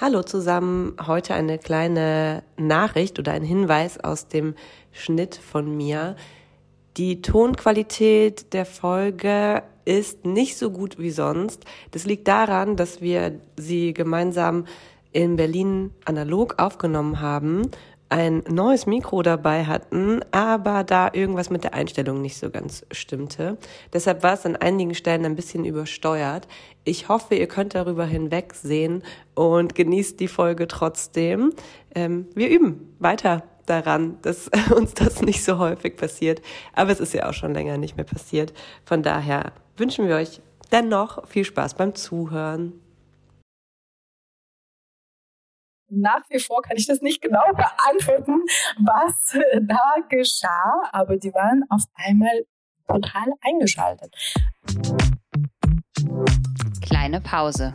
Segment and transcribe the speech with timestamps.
[0.00, 4.54] Hallo zusammen, heute eine kleine Nachricht oder ein Hinweis aus dem
[4.92, 6.14] Schnitt von mir.
[6.96, 11.64] Die Tonqualität der Folge ist nicht so gut wie sonst.
[11.90, 14.66] Das liegt daran, dass wir sie gemeinsam
[15.10, 17.62] in Berlin analog aufgenommen haben
[18.08, 23.58] ein neues Mikro dabei hatten, aber da irgendwas mit der Einstellung nicht so ganz stimmte.
[23.92, 26.48] Deshalb war es an einigen Stellen ein bisschen übersteuert.
[26.84, 29.02] Ich hoffe, ihr könnt darüber hinwegsehen
[29.34, 31.52] und genießt die Folge trotzdem.
[31.94, 36.40] Ähm, wir üben weiter daran, dass uns das nicht so häufig passiert.
[36.72, 38.54] Aber es ist ja auch schon länger nicht mehr passiert.
[38.84, 40.40] Von daher wünschen wir euch
[40.72, 42.72] dennoch viel Spaß beim Zuhören
[45.90, 48.42] nach wie vor kann ich das nicht genau beantworten,
[48.78, 52.44] was da geschah, aber die waren auf einmal
[52.86, 54.14] total eingeschaltet.
[56.80, 57.74] Kleine Pause.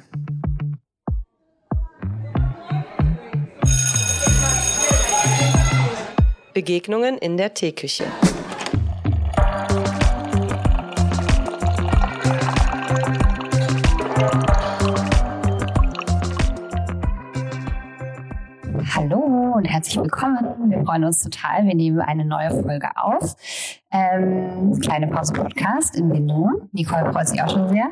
[6.53, 8.05] Begegnungen in der Teeküche.
[19.53, 20.71] Und herzlich willkommen.
[20.71, 21.67] Wir freuen uns total.
[21.67, 23.35] Wir nehmen eine neue Folge auf.
[23.91, 26.69] Ähm, kleine Pause Podcast in Berlin.
[26.71, 27.85] Nicole freut sich auch schon sehr.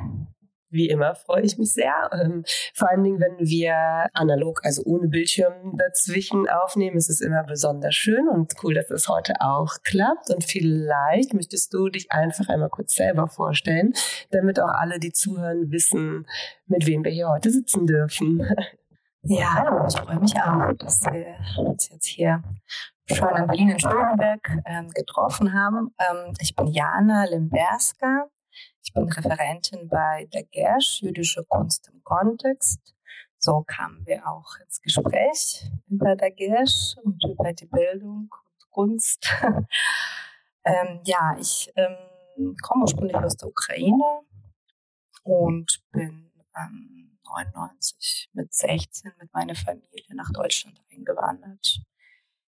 [0.72, 2.10] Wie immer freue ich mich sehr.
[2.14, 3.76] Ähm, vor allen Dingen, wenn wir
[4.14, 9.08] analog, also ohne Bildschirm dazwischen aufnehmen, ist es immer besonders schön und cool, dass es
[9.08, 10.32] heute auch klappt.
[10.34, 13.94] Und vielleicht möchtest du dich einfach einmal kurz selber vorstellen,
[14.32, 16.26] damit auch alle, die zuhören, wissen,
[16.66, 18.48] mit wem wir hier heute sitzen dürfen.
[19.24, 22.42] Ja, ich freue mich auch, dass wir uns jetzt hier
[23.06, 25.94] schon in Berlin in Schönberg ähm, getroffen haben.
[26.00, 28.28] Ähm, ich bin Jana Limberska.
[28.84, 32.96] Ich bin Referentin bei der Gersch, jüdische Kunst im Kontext.
[33.38, 39.32] So kamen wir auch ins Gespräch über der Gersch und über die Bildung und Kunst.
[40.66, 44.22] ähm, ja, ich ähm, komme ursprünglich aus der Ukraine
[45.24, 51.82] und bin ähm, 1999 mit 16 mit meiner Familie nach Deutschland eingewandert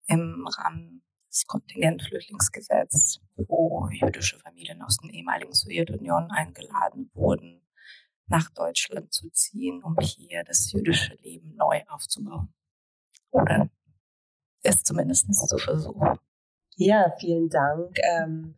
[0.06, 7.62] im Rahmen des Kontingentflüchtlingsgesetzes, wo jüdische Familien aus der ehemaligen Sowjetunion eingeladen wurden,
[8.26, 12.52] nach Deutschland zu ziehen, um hier das jüdische Leben neu aufzubauen.
[13.30, 13.70] Oder
[14.62, 16.18] es zumindest zu versuchen.
[16.76, 17.98] Ja, vielen Dank.
[18.02, 18.56] Ähm,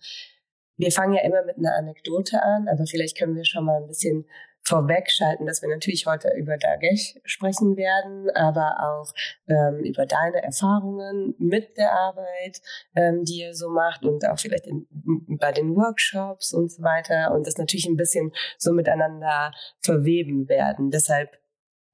[0.77, 3.88] wir fangen ja immer mit einer Anekdote an, aber vielleicht können wir schon mal ein
[3.88, 4.27] bisschen
[4.65, 9.12] vorwegschalten, dass wir natürlich heute über Dagesh sprechen werden, aber auch
[9.49, 12.61] ähm, über deine Erfahrungen mit der Arbeit,
[12.95, 14.87] ähm, die ihr so macht und auch vielleicht in,
[15.41, 20.91] bei den Workshops und so weiter und das natürlich ein bisschen so miteinander verweben werden.
[20.91, 21.31] Deshalb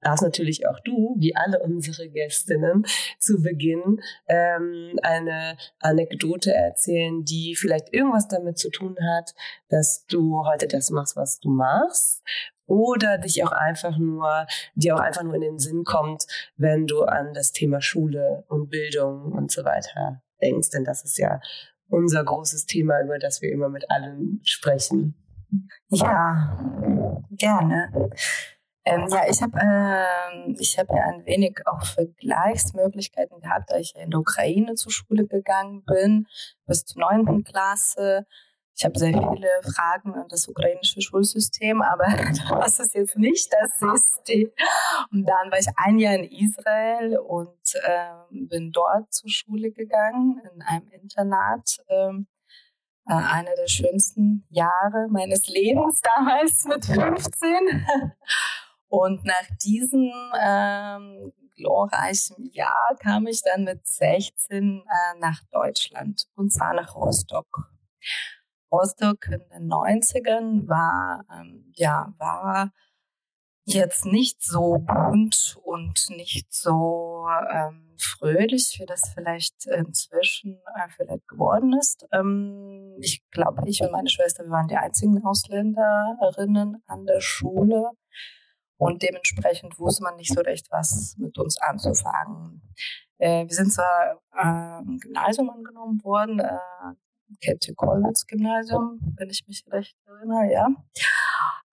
[0.00, 2.84] darfst natürlich auch du, wie alle unsere Gästinnen,
[3.18, 9.34] zu Beginn ähm, eine Anekdote erzählen, die vielleicht irgendwas damit zu tun hat,
[9.68, 12.22] dass du heute das machst, was du machst
[12.68, 17.02] oder dich auch einfach nur, dir auch einfach nur in den Sinn kommt, wenn du
[17.02, 21.40] an das Thema Schule und Bildung und so weiter denkst, denn das ist ja
[21.88, 25.14] unser großes Thema, über das wir immer mit allen sprechen.
[25.88, 26.58] Ja,
[27.30, 28.10] gerne.
[28.84, 33.94] Ähm, ja, ich habe ähm, ich hab ja ein wenig auch Vergleichsmöglichkeiten gehabt, da ich
[33.96, 36.26] in der Ukraine zur Schule gegangen bin,
[36.66, 38.26] bis zur neunten Klasse
[38.78, 42.06] ich habe sehr viele Fragen an das ukrainische Schulsystem, aber
[42.60, 44.52] das ist jetzt nicht das System.
[45.10, 50.40] Und dann war ich ein Jahr in Israel und ähm, bin dort zur Schule gegangen,
[50.54, 51.78] in einem Internat.
[51.88, 52.28] Ähm,
[53.06, 57.84] äh, einer der schönsten Jahre meines Lebens damals mit 15.
[58.86, 66.52] Und nach diesem ähm, glorreichen Jahr kam ich dann mit 16 äh, nach Deutschland und
[66.52, 67.72] zwar nach Rostock.
[68.70, 72.72] Rostock in den 90ern war, ähm, ja, war
[73.64, 81.28] jetzt nicht so bunt und nicht so ähm, fröhlich, wie das vielleicht inzwischen äh, vielleicht
[81.28, 82.06] geworden ist.
[82.12, 87.90] Ähm, ich glaube, ich und meine Schwester, wir waren die einzigen Ausländerinnen an der Schule.
[88.78, 92.62] Und dementsprechend wusste man nicht so recht, was mit uns anzufangen.
[93.18, 96.58] Äh, wir sind zwar äh, im Gymnasium angenommen worden, äh,
[97.40, 100.68] Käthe Kollwitz Gymnasium, wenn ich mich recht erinnere, ja.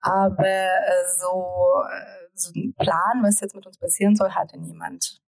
[0.01, 5.19] Aber äh, so, äh, so einen Plan, was jetzt mit uns passieren soll, hatte niemand.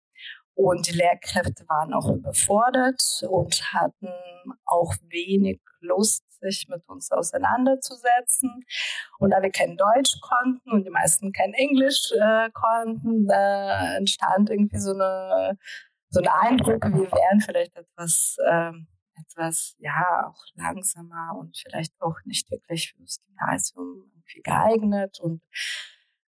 [0.54, 4.08] Und die Lehrkräfte waren auch überfordert und hatten
[4.64, 8.64] auch wenig Lust, sich mit uns auseinanderzusetzen.
[9.18, 14.50] Und da wir kein Deutsch konnten und die meisten kein Englisch äh, konnten, da entstand
[14.50, 15.58] irgendwie so eine
[16.08, 18.86] so ein Eindruck, wir wären vielleicht etwas ähm,
[19.20, 25.42] etwas, ja, auch langsamer und vielleicht auch nicht wirklich fürs Gymnasium irgendwie geeignet und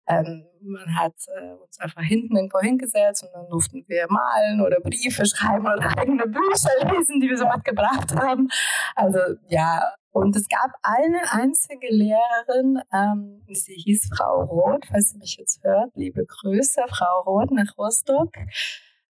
[0.09, 4.79] ähm, man hat äh, uns einfach hinten irgendwo hingesetzt und dann durften wir malen oder
[4.79, 8.47] Briefe schreiben oder eigene Bücher lesen, die wir so mitgebracht haben.
[8.95, 9.19] Also
[9.49, 9.81] ja,
[10.11, 15.61] und es gab eine einzige Lehrerin, ähm, sie hieß Frau Roth, falls sie mich jetzt
[15.63, 18.31] hört, liebe Grüße, Frau Roth nach Rostock.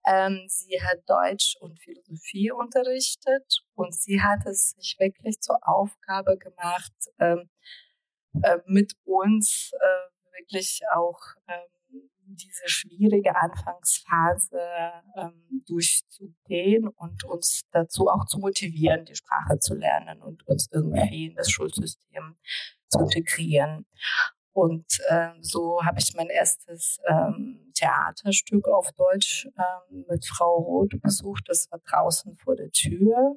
[0.06, 6.36] Ähm, sie hat Deutsch und Philosophie unterrichtet und sie hat es sich wirklich zur Aufgabe
[6.36, 7.48] gemacht, ähm,
[8.42, 14.60] äh, mit uns äh, wirklich auch ähm, diese schwierige Anfangsphase
[15.16, 21.26] ähm, durchzugehen und uns dazu auch zu motivieren, die Sprache zu lernen und uns irgendwie
[21.26, 22.36] in das Schulsystem
[22.88, 23.86] zu integrieren.
[24.54, 31.02] Und äh, so habe ich mein erstes ähm, Theaterstück auf Deutsch ähm, mit Frau Roth
[31.02, 31.42] besucht.
[31.48, 33.34] Das war draußen vor der Tür,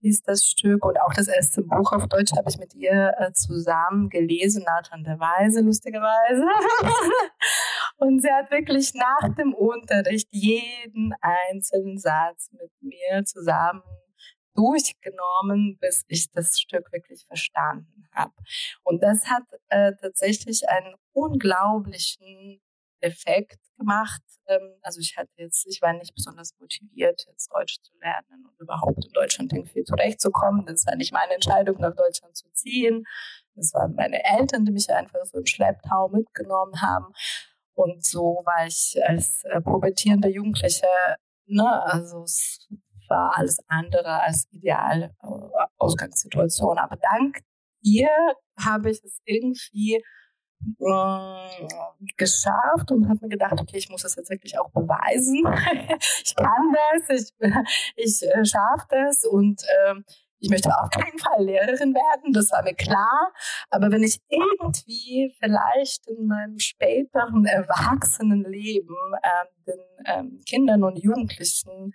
[0.00, 0.84] hieß das Stück.
[0.84, 5.04] Und auch das erste Buch auf Deutsch habe ich mit ihr äh, zusammen gelesen, Nathan
[5.04, 6.44] der Weise, lustigerweise.
[7.98, 13.82] Und sie hat wirklich nach dem Unterricht jeden einzelnen Satz mit mir zusammen
[14.56, 18.32] durchgenommen, bis ich das Stück wirklich verstanden habe.
[18.82, 22.60] Und das hat äh, tatsächlich einen unglaublichen
[23.00, 24.22] Effekt gemacht.
[24.48, 28.60] Ähm, also ich hatte jetzt, ich war nicht besonders motiviert, jetzt Deutsch zu lernen und
[28.60, 30.66] überhaupt in Deutschland irgendwie zurechtzukommen.
[30.66, 33.04] Das war nicht meine Entscheidung, nach Deutschland zu ziehen.
[33.54, 37.12] Das waren meine Eltern, die mich einfach so im Schlepptau mitgenommen haben.
[37.74, 40.86] Und so war ich als äh, pubertierende Jugendliche,
[41.46, 42.24] ne, also
[43.08, 45.26] war alles andere als ideal äh,
[45.78, 46.78] Ausgangssituation.
[46.78, 47.40] Aber dank
[47.82, 48.08] ihr
[48.58, 50.02] habe ich es irgendwie
[50.80, 51.68] äh,
[52.16, 55.44] geschafft und habe mir gedacht, okay, ich muss das jetzt wirklich auch beweisen.
[56.24, 57.32] ich kann das, ich,
[57.96, 59.94] ich äh, schaffe das und äh,
[60.38, 63.32] ich möchte auf keinen Fall Lehrerin werden, das war mir klar.
[63.70, 71.92] Aber wenn ich irgendwie vielleicht in meinem späteren Erwachsenenleben äh, den ähm, Kindern und Jugendlichen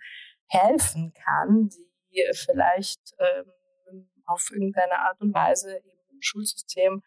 [0.52, 1.70] helfen kann,
[2.10, 7.02] die vielleicht ähm, auf irgendeine Art und Weise im Schulsystem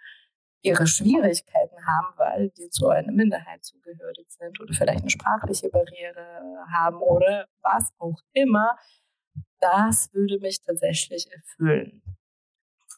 [0.62, 6.66] ihre Schwierigkeiten haben, weil die zu einer Minderheit zugehörig sind oder vielleicht eine sprachliche Barriere
[6.74, 8.78] haben oder was auch immer,
[9.60, 12.02] das würde mich tatsächlich erfüllen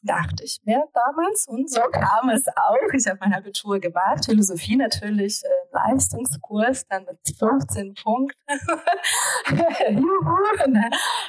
[0.07, 1.47] dachte ich mir damals.
[1.47, 2.93] Und so kam es auch.
[2.93, 8.35] Ich habe mein Abitur gemacht, Philosophie natürlich, äh, Leistungskurs, dann mit 15 Punkten.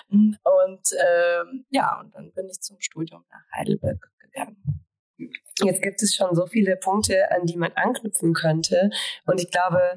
[0.09, 4.85] Und ähm, ja, und dann bin ich zum Studium nach Heidelberg gegangen.
[5.63, 8.91] Jetzt gibt es schon so viele Punkte, an die man anknüpfen könnte.
[9.27, 9.95] Und ich glaube,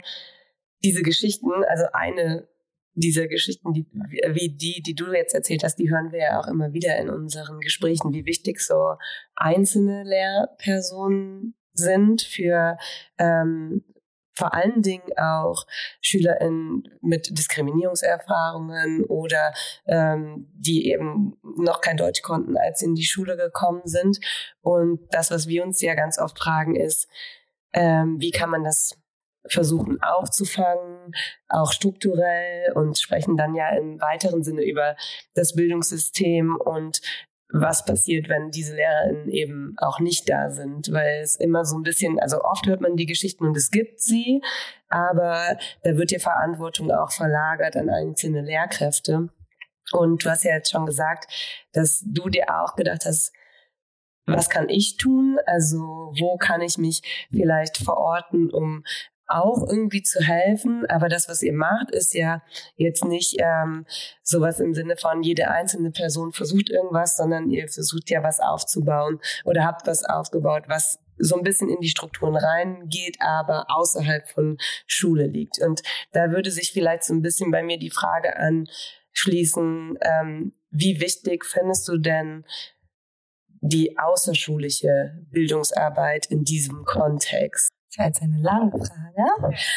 [0.83, 2.47] diese Geschichten, also eine
[2.93, 3.85] diese Geschichten, die,
[4.33, 7.09] wie die, die du jetzt erzählt hast, die hören wir ja auch immer wieder in
[7.09, 8.95] unseren Gesprächen, wie wichtig so
[9.35, 12.77] einzelne Lehrpersonen sind für
[13.17, 13.83] ähm,
[14.33, 15.65] vor allen Dingen auch
[16.01, 19.53] SchülerInnen mit Diskriminierungserfahrungen oder
[19.85, 24.19] ähm, die eben noch kein Deutsch konnten, als sie in die Schule gekommen sind.
[24.61, 27.07] Und das, was wir uns ja ganz oft fragen, ist,
[27.73, 29.00] ähm, wie kann man das
[29.47, 31.13] versuchen aufzufangen,
[31.49, 34.95] auch strukturell und sprechen dann ja im weiteren Sinne über
[35.33, 37.01] das Bildungssystem und
[37.53, 41.83] was passiert, wenn diese LehrerInnen eben auch nicht da sind, weil es immer so ein
[41.83, 44.41] bisschen, also oft hört man die Geschichten und es gibt sie,
[44.87, 49.29] aber da wird ja Verantwortung auch verlagert an einzelne Lehrkräfte.
[49.91, 51.27] Und du hast ja jetzt schon gesagt,
[51.73, 53.33] dass du dir auch gedacht hast,
[54.25, 55.39] was kann ich tun?
[55.45, 58.83] Also wo kann ich mich vielleicht verorten, um
[59.33, 60.85] auch irgendwie zu helfen.
[60.87, 62.41] Aber das, was ihr macht, ist ja
[62.75, 63.85] jetzt nicht ähm,
[64.23, 69.19] sowas im Sinne von jede einzelne Person versucht irgendwas, sondern ihr versucht ja was aufzubauen
[69.45, 74.57] oder habt was aufgebaut, was so ein bisschen in die Strukturen reingeht, aber außerhalb von
[74.87, 75.59] Schule liegt.
[75.61, 80.99] Und da würde sich vielleicht so ein bisschen bei mir die Frage anschließen, ähm, wie
[80.99, 82.45] wichtig findest du denn
[83.61, 87.69] die außerschulische Bildungsarbeit in diesem Kontext?
[87.91, 89.25] Das war jetzt eine lange Frage.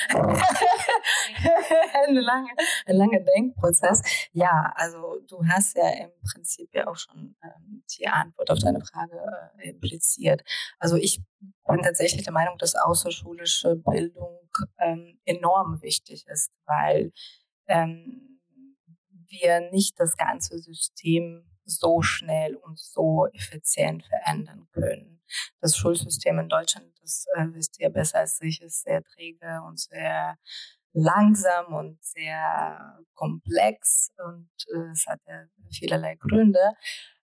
[2.06, 2.48] eine lange,
[2.86, 4.02] ein langer Denkprozess.
[4.32, 8.84] Ja, also du hast ja im Prinzip ja auch schon ähm, die Antwort auf deine
[8.84, 9.20] Frage
[9.58, 10.44] äh, impliziert.
[10.78, 11.22] Also ich
[11.66, 17.10] bin tatsächlich der Meinung, dass außerschulische Bildung ähm, enorm wichtig ist, weil
[17.66, 18.40] ähm,
[19.26, 25.13] wir nicht das ganze System so schnell und so effizient verändern können.
[25.60, 29.78] Das Schulsystem in Deutschland, das äh, wisst ihr besser als ich, ist sehr träge und
[29.78, 30.36] sehr
[30.92, 36.74] langsam und sehr komplex und äh, es hat ja vielerlei Gründe.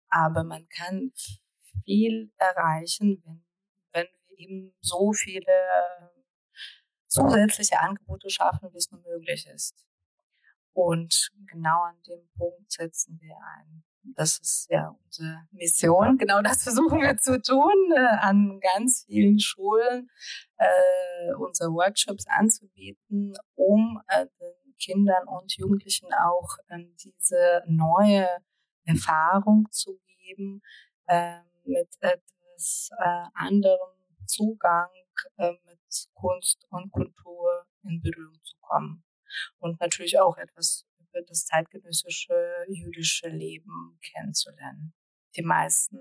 [0.10, 1.12] Aber man kann
[1.86, 3.46] viel erreichen, wenn,
[3.94, 5.54] wenn wir eben so viele
[7.08, 9.86] zusätzliche Angebote schaffen, wie es nur möglich ist.
[10.74, 13.84] Und genau an dem Punkt setzen wir ein.
[14.04, 16.18] Das ist ja unsere Mission.
[16.18, 20.10] Genau das versuchen wir zu tun, äh, an ganz vielen Schulen
[20.58, 28.28] äh, unsere Workshops anzubieten, um äh, den Kindern und Jugendlichen auch ähm, diese neue
[28.86, 30.62] Erfahrung zu geben,
[31.08, 33.78] äh, mit etwas äh, anderem
[34.26, 34.90] Zugang,
[35.38, 35.80] äh, mit
[36.14, 39.04] Kunst und Kultur in Berührung zu kommen
[39.60, 40.86] und natürlich auch etwas
[41.28, 42.34] das zeitgenössische
[42.68, 44.94] jüdische Leben kennenzulernen.
[45.36, 46.00] Die meisten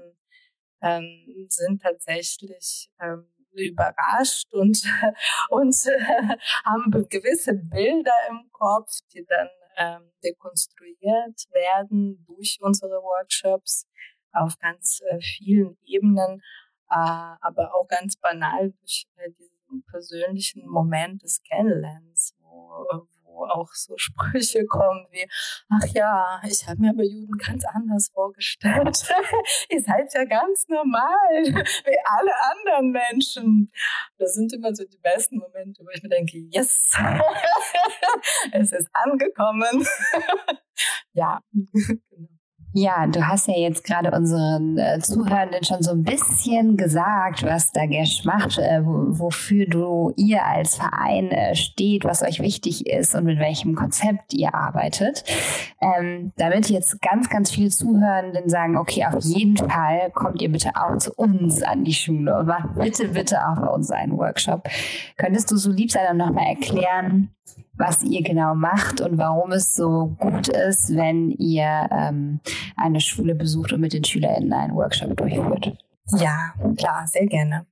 [0.83, 4.83] ähm, sind tatsächlich ähm, überrascht und,
[5.51, 13.87] und äh, haben gewisse Bilder im Kopf, die dann ähm, dekonstruiert werden durch unsere Workshops
[14.33, 16.43] auf ganz äh, vielen Ebenen,
[16.91, 23.07] äh, aber auch ganz banal durch äh, diesen persönlichen Moment des Kennenlernens, wo,
[23.45, 25.29] auch so Sprüche kommen wie,
[25.69, 29.09] ach ja, ich habe mir aber Juden ganz anders vorgestellt.
[29.71, 33.73] Ihr seid ja ganz normal, wie alle anderen Menschen.
[34.19, 36.97] Das sind immer so die besten Momente, wo ich mir denke, yes,
[38.53, 39.87] es ist angekommen.
[41.13, 42.30] ja, genau.
[42.73, 47.73] Ja, du hast ja jetzt gerade unseren äh, Zuhörenden schon so ein bisschen gesagt, was
[47.73, 53.17] da Gesch macht, äh, wofür du ihr als Verein äh, steht, was euch wichtig ist
[53.17, 55.25] und mit welchem Konzept ihr arbeitet.
[55.81, 60.71] Ähm, damit jetzt ganz, ganz viele Zuhörenden sagen, okay, auf jeden Fall kommt ihr bitte
[60.77, 64.69] auch zu uns an die Schule und macht bitte, bitte auch bei uns einen Workshop.
[65.17, 67.31] Könntest du so lieb sein und nochmal erklären,
[67.81, 72.41] was ihr genau macht und warum es so gut ist, wenn ihr ähm,
[72.77, 75.77] eine Schule besucht und mit den SchülerInnen einen Workshop durchführt.
[76.19, 77.67] Ja, klar, sehr gerne.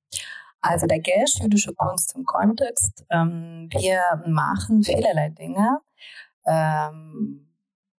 [0.60, 3.04] Also der Gesch, jüdische Kunst im Kontext.
[3.10, 5.80] Ähm, wir machen vielerlei Dinge.
[6.46, 7.48] Ähm,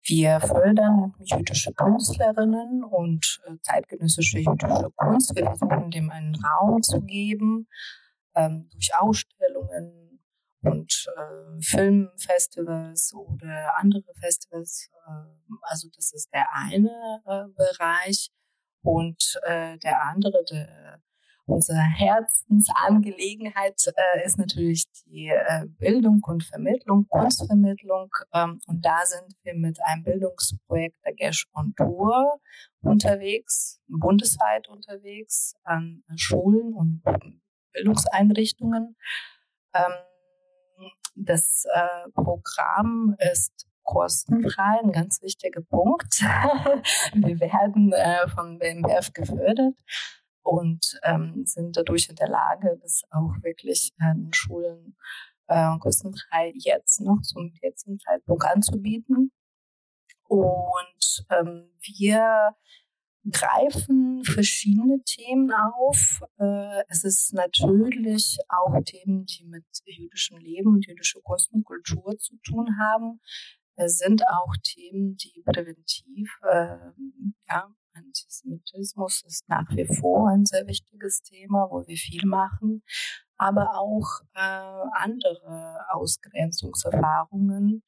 [0.03, 5.35] wir fördern jüdische Künstlerinnen und äh, zeitgenössische jüdische Kunst.
[5.35, 7.67] Wir versuchen dem einen Raum zu geben
[8.35, 10.08] ähm, durch Ausstellungen,
[10.61, 14.89] und äh, Filmfestivals oder andere Festivals.
[15.07, 18.29] Äh, also das ist der eine äh, Bereich
[18.81, 21.01] und äh, der andere, der,
[21.45, 28.11] unsere Herzensangelegenheit äh, ist natürlich die äh, Bildung und Vermittlung, Kunstvermittlung.
[28.33, 32.41] Ähm, und da sind wir mit einem Bildungsprojekt der Gesch on Tour
[32.81, 37.01] unterwegs, bundesweit unterwegs an Schulen und
[37.73, 38.95] Bildungseinrichtungen.
[39.73, 39.93] Ähm,
[41.25, 46.21] das äh, Programm ist kostenfrei, ein ganz wichtiger Punkt.
[47.13, 49.75] Wir werden äh, von BMBF gefördert
[50.43, 54.95] und ähm, sind dadurch in der Lage, das auch wirklich an Schulen
[55.47, 59.31] äh, kostenfrei jetzt noch zum jetzigen Zeitpunkt anzubieten.
[60.27, 62.55] Und ähm, wir
[63.31, 66.21] greifen verschiedene Themen auf.
[66.39, 72.17] Äh, es ist natürlich auch Themen, die mit jüdischem Leben und jüdischer Kunst und Kultur
[72.17, 73.19] zu tun haben.
[73.75, 76.77] Es sind auch Themen, die präventiv, äh,
[77.49, 82.83] ja, Antisemitismus ist nach wie vor ein sehr wichtiges Thema, wo wir viel machen,
[83.37, 87.83] aber auch äh, andere Ausgrenzungserfahrungen,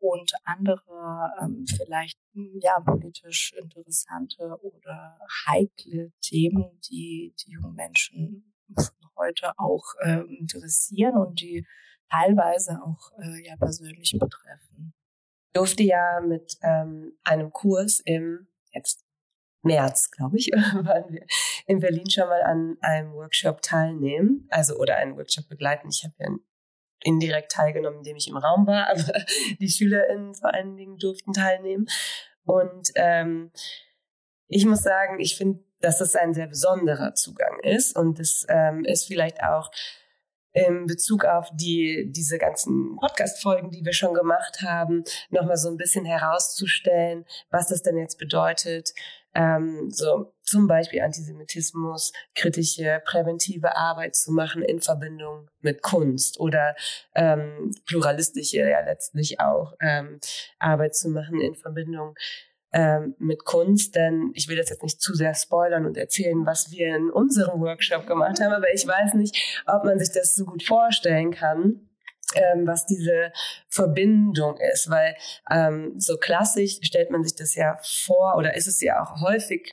[0.00, 8.54] und andere ähm, vielleicht hm, ja politisch interessante oder heikle Themen, die die jungen Menschen
[9.16, 11.66] heute auch ähm, interessieren und die
[12.10, 14.94] teilweise auch äh, ja persönlich betreffen.
[15.48, 19.04] Ich durfte ja mit ähm, einem Kurs im jetzt
[19.62, 21.26] März, glaube ich, waren wir
[21.66, 25.88] in Berlin schon mal an einem Workshop teilnehmen, also oder einen Workshop begleiten.
[25.88, 26.30] Ich habe ja
[27.02, 29.02] indirekt teilgenommen, indem ich im Raum war, aber
[29.60, 31.86] die SchülerInnen vor allen Dingen durften teilnehmen.
[32.44, 33.52] Und ähm,
[34.48, 38.84] ich muss sagen, ich finde, dass das ein sehr besonderer Zugang ist und das ähm,
[38.84, 39.70] ist vielleicht auch
[40.52, 45.76] in Bezug auf die, diese ganzen Podcast-Folgen, die wir schon gemacht haben, nochmal so ein
[45.76, 48.92] bisschen herauszustellen, was das denn jetzt bedeutet,
[49.34, 56.74] ähm, so zum Beispiel Antisemitismus, kritische, präventive Arbeit zu machen in Verbindung mit Kunst oder
[57.14, 60.18] ähm, pluralistische ja letztlich auch ähm,
[60.58, 62.14] Arbeit zu machen in Verbindung
[62.72, 66.70] ähm, mit Kunst, denn ich will das jetzt nicht zu sehr spoilern und erzählen, was
[66.70, 70.44] wir in unserem Workshop gemacht haben, aber ich weiß nicht, ob man sich das so
[70.44, 71.84] gut vorstellen kann.
[72.34, 73.32] Ähm, was diese
[73.70, 75.16] Verbindung ist, weil
[75.50, 79.72] ähm, so klassisch stellt man sich das ja vor oder ist es ja auch häufig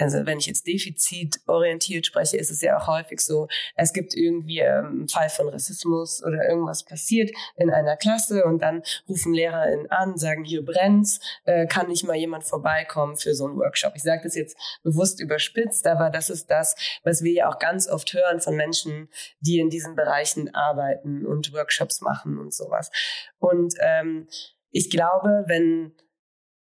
[0.00, 4.60] also wenn ich jetzt defizitorientiert spreche, ist es ja auch häufig so, es gibt irgendwie
[4.60, 9.90] ähm, einen Fall von Rassismus oder irgendwas passiert in einer Klasse und dann rufen LehrerInnen
[9.90, 13.92] an, sagen, hier brennt's, äh, kann nicht mal jemand vorbeikommen für so einen Workshop.
[13.96, 17.88] Ich sage das jetzt bewusst überspitzt, aber das ist das, was wir ja auch ganz
[17.88, 19.08] oft hören von Menschen,
[19.40, 22.90] die in diesen Bereichen arbeiten und Workshops machen und sowas.
[23.38, 24.28] Und ähm,
[24.70, 25.94] ich glaube, wenn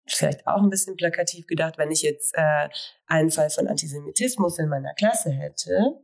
[0.07, 2.69] vielleicht auch ein bisschen plakativ gedacht, wenn ich jetzt äh,
[3.07, 5.99] einen Fall von Antisemitismus in meiner Klasse hätte,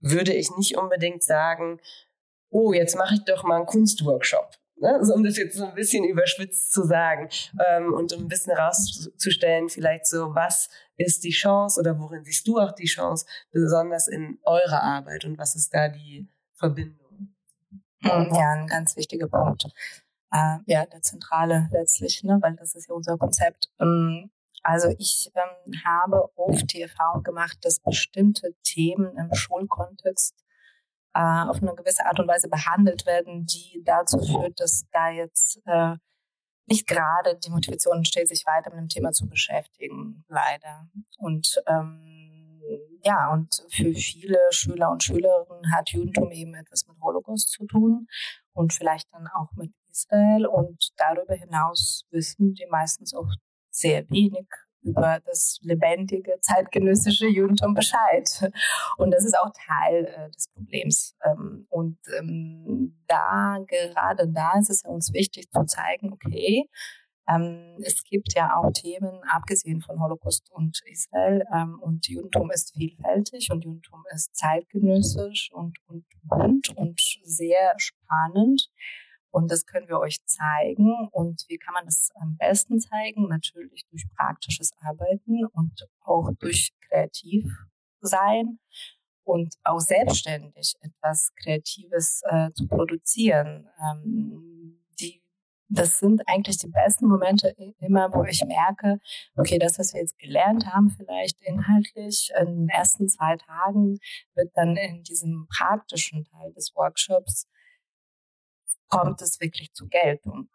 [0.00, 1.80] würde ich nicht unbedingt sagen,
[2.50, 4.50] oh, jetzt mache ich doch mal einen Kunstworkshop.
[4.76, 4.94] Ne?
[4.94, 7.28] Also, um das jetzt so ein bisschen überschwitzt zu sagen
[7.66, 12.46] ähm, und um ein bisschen herauszustellen, vielleicht so, was ist die Chance oder worin siehst
[12.46, 17.34] du auch die Chance, besonders in eurer Arbeit und was ist da die Verbindung?
[18.02, 19.66] Hm, ja, ein ganz wichtiger Punkt
[20.34, 23.70] äh, ja, der Zentrale letztlich, ne, weil das ist ja unser Konzept.
[23.80, 24.30] Ähm,
[24.62, 30.34] also ich ähm, habe oft die Erfahrung gemacht, dass bestimmte Themen im Schulkontext
[31.14, 35.60] äh, auf eine gewisse Art und Weise behandelt werden, die dazu führt, dass da jetzt
[35.66, 35.96] äh,
[36.66, 40.88] nicht gerade die Motivation entsteht, sich weiter mit dem Thema zu beschäftigen, leider.
[41.18, 42.60] Und ähm,
[43.04, 48.08] ja, und für viele Schüler und Schülerinnen hat Judentum eben etwas mit Holocaust zu tun
[48.54, 50.46] und vielleicht dann auch mit Israel.
[50.46, 53.30] Und darüber hinaus wissen die meistens auch
[53.70, 54.46] sehr wenig
[54.82, 58.52] über das lebendige zeitgenössische Judentum Bescheid.
[58.98, 61.16] Und das ist auch Teil äh, des Problems.
[61.24, 66.68] Ähm, und ähm, da, gerade da ist es uns wichtig zu zeigen, okay,
[67.26, 72.74] ähm, es gibt ja auch Themen, abgesehen von Holocaust und Israel, ähm, und Judentum ist
[72.74, 78.68] vielfältig und Judentum ist zeitgenössisch und, und bunt und sehr spannend.
[79.34, 81.08] Und das können wir euch zeigen.
[81.10, 83.26] Und wie kann man das am besten zeigen?
[83.26, 87.44] Natürlich durch praktisches Arbeiten und auch durch kreativ
[88.00, 88.60] sein
[89.24, 93.66] und auch selbstständig etwas Kreatives äh, zu produzieren.
[93.82, 95.20] Ähm, die,
[95.68, 99.00] das sind eigentlich die besten Momente immer, wo ich merke,
[99.34, 103.98] okay, das, was wir jetzt gelernt haben, vielleicht inhaltlich in den ersten zwei Tagen,
[104.36, 107.48] wird dann in diesem praktischen Teil des Workshops
[108.98, 110.48] kommt es wirklich zur Geltung.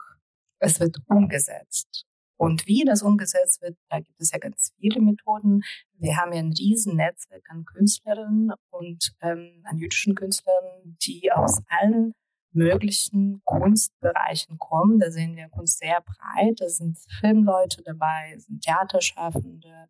[0.59, 2.05] Es wird umgesetzt.
[2.37, 5.61] Und wie das umgesetzt wird, da gibt es ja ganz viele Methoden.
[5.97, 11.61] Wir haben ja ein riesen Netzwerk an Künstlerinnen und ähm, an jüdischen Künstlern, die aus
[11.67, 12.13] allen
[12.51, 14.99] möglichen Kunstbereichen kommen.
[14.99, 16.59] Da sehen wir Kunst sehr breit.
[16.59, 19.89] Da sind Filmleute dabei, sind Theaterschaffende,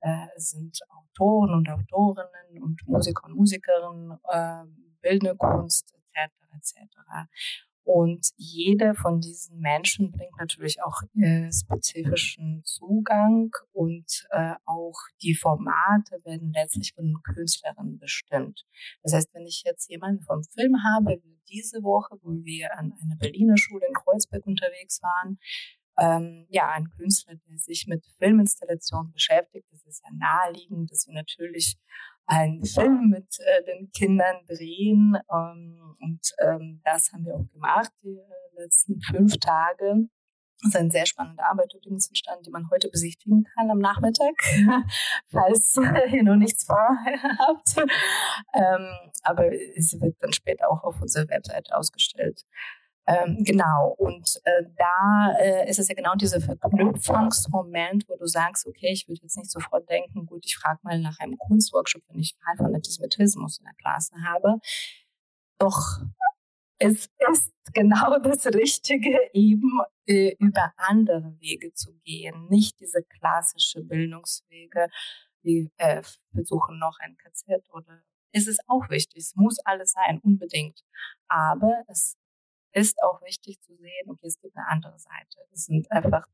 [0.00, 4.64] äh, sind Autoren und Autorinnen und Musiker und Musikerinnen, äh,
[5.00, 6.30] bildende Kunst etc.
[6.56, 7.28] etc.
[7.86, 15.36] Und jede von diesen Menschen bringt natürlich auch äh, spezifischen Zugang und äh, auch die
[15.36, 18.66] Formate werden letztlich von Künstlerinnen bestimmt.
[19.04, 22.92] Das heißt, wenn ich jetzt jemanden vom Film habe, wie diese Woche, wo wir an
[23.00, 25.38] einer Berliner Schule in Kreuzberg unterwegs waren,
[25.96, 31.14] ähm, ja, ein Künstler, der sich mit Filminstallationen beschäftigt, das ist ja naheliegend, dass wir
[31.14, 31.78] natürlich
[32.26, 35.16] einen Film mit äh, den Kindern drehen.
[35.32, 40.08] Ähm, und ähm, das haben wir auch gemacht, die äh, letzten fünf Tage.
[40.62, 44.34] Das ist eine sehr spannende Arbeit übrigens entstanden, die man heute besichtigen kann am Nachmittag,
[45.30, 45.76] falls
[46.12, 47.76] ihr noch nichts vorhabt.
[48.54, 48.88] Ähm,
[49.22, 52.42] aber es wird dann später auch auf unserer Webseite ausgestellt.
[53.08, 58.66] Ähm, genau, und äh, da äh, ist es ja genau dieser Verknüpfungsmoment, wo du sagst,
[58.66, 62.18] okay, ich würde jetzt nicht sofort denken, gut, ich frage mal nach einem Kunstworkshop, wenn
[62.18, 64.58] ich Fall von Antisemitismus in der Klasse habe.
[65.58, 66.00] Doch
[66.78, 73.82] es ist genau das Richtige, eben äh, über andere Wege zu gehen, nicht diese klassische
[73.82, 74.88] Bildungswege,
[75.42, 80.20] wie äh, besuchen noch ein KZ oder es ist auch wichtig, es muss alles sein,
[80.22, 80.82] unbedingt.
[81.28, 82.16] Aber es
[82.76, 85.48] ist auch wichtig zu sehen, okay, es gibt eine andere Seite.
[85.52, 86.26] Es sind einfach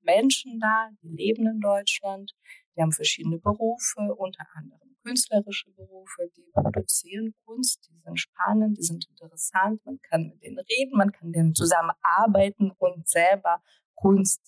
[0.00, 2.32] Menschen da, die leben in Deutschland,
[2.74, 8.82] die haben verschiedene Berufe, unter anderem künstlerische Berufe, die produzieren Kunst, die sind spannend, die
[8.82, 13.62] sind interessant, man kann mit denen reden, man kann mit denen zusammenarbeiten und selber
[13.94, 14.40] Kunst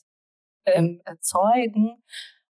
[0.65, 2.03] ähm, erzeugen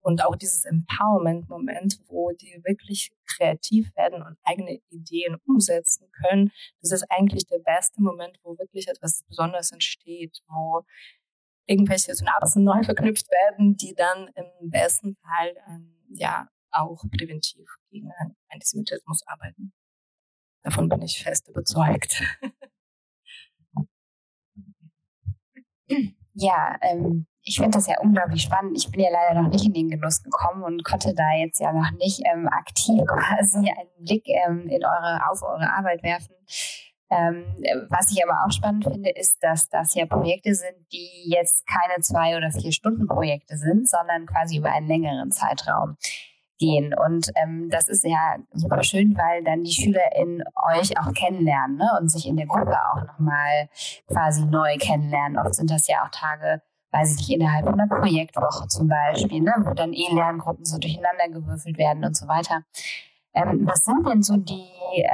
[0.01, 6.91] und auch dieses Empowerment-Moment, wo die wirklich kreativ werden und eigene Ideen umsetzen können, das
[6.91, 10.83] ist eigentlich der beste Moment, wo wirklich etwas Besonderes entsteht, wo
[11.65, 18.09] irgendwelche Synapsen neu verknüpft werden, die dann im besten Fall ähm, ja auch präventiv gegen
[18.49, 19.73] Antisemitismus arbeiten.
[20.63, 22.23] Davon bin ich fest überzeugt.
[26.33, 28.77] Ja, ähm, ich finde das ja unglaublich spannend.
[28.77, 31.73] Ich bin ja leider noch nicht in den Genuss gekommen und konnte da jetzt ja
[31.73, 36.35] noch nicht ähm, aktiv quasi einen Blick ähm, in eure, auf eure Arbeit werfen.
[37.09, 37.43] Ähm,
[37.89, 42.01] was ich aber auch spannend finde, ist, dass das ja Projekte sind, die jetzt keine
[42.01, 45.97] zwei oder vier Stunden Projekte sind, sondern quasi über einen längeren Zeitraum
[46.57, 46.93] gehen.
[46.93, 50.41] Und ähm, das ist ja super schön, weil dann die Schüler in
[50.73, 51.89] euch auch kennenlernen ne?
[51.99, 53.67] und sich in der Gruppe auch nochmal
[54.07, 55.37] quasi neu kennenlernen.
[55.37, 59.53] Oft sind das ja auch Tage, weiß ich nicht, innerhalb einer Projektwoche zum Beispiel, ne?
[59.59, 62.63] wo dann eh Lerngruppen so durcheinander gewürfelt werden und so weiter.
[63.33, 64.69] Ähm, was sind denn so die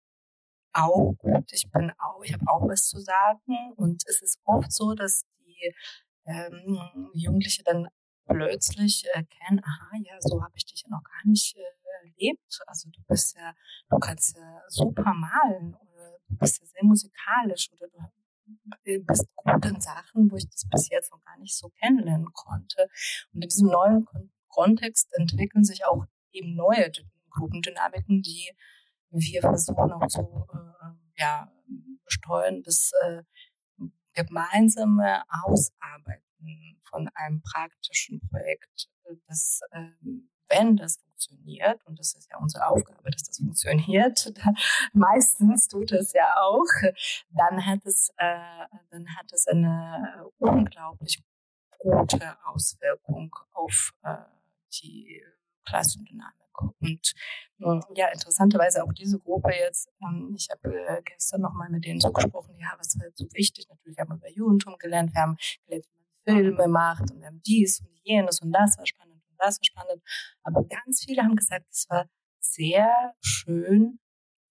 [0.72, 3.72] auch gut, ich bin auch, ich habe auch was zu sagen.
[3.76, 5.74] Und es ist oft so, dass die
[6.26, 7.88] ähm, Jugendliche dann
[8.26, 11.62] plötzlich erkennen, aha, ja, so habe ich dich ja noch gar nicht äh,
[12.02, 12.61] erlebt.
[12.66, 13.54] Also du bist ja,
[13.90, 17.88] du kannst ja super malen oder du bist ja sehr musikalisch oder
[18.84, 22.32] du bist gut in Sachen, wo ich das bis jetzt noch gar nicht so kennenlernen
[22.32, 22.88] konnte.
[23.32, 24.06] Und in diesem neuen
[24.48, 26.90] Kontext entwickeln sich auch eben neue
[27.30, 28.50] Gruppendynamiken, die
[29.11, 30.20] wir versuchen auch zu
[30.52, 31.50] äh, ja,
[32.04, 33.22] besteuern, das äh,
[34.14, 38.88] gemeinsame Ausarbeiten von einem praktischen Projekt,
[39.26, 39.90] das, äh,
[40.48, 44.32] wenn das funktioniert, und das ist ja unsere Aufgabe, dass das funktioniert,
[44.92, 46.66] meistens tut es ja auch,
[47.30, 51.22] dann hat es, äh, dann hat es eine unglaublich
[51.78, 54.16] gute Auswirkung auf äh,
[54.72, 55.22] die
[55.64, 56.34] Klassendynamik.
[57.61, 62.00] Und ja, interessanterweise auch diese Gruppe jetzt, ähm, ich habe äh, gestern nochmal mit denen
[62.00, 63.68] so gesprochen, ja, was ist halt so wichtig?
[63.68, 67.26] Natürlich haben wir über Judentum gelernt, wir haben gelernt, wie man Filme macht und wir
[67.28, 70.03] haben dies und jenes und das war spannend das war spannend.
[70.42, 72.09] Aber ganz viele haben gesagt, es war
[72.40, 74.01] sehr schön,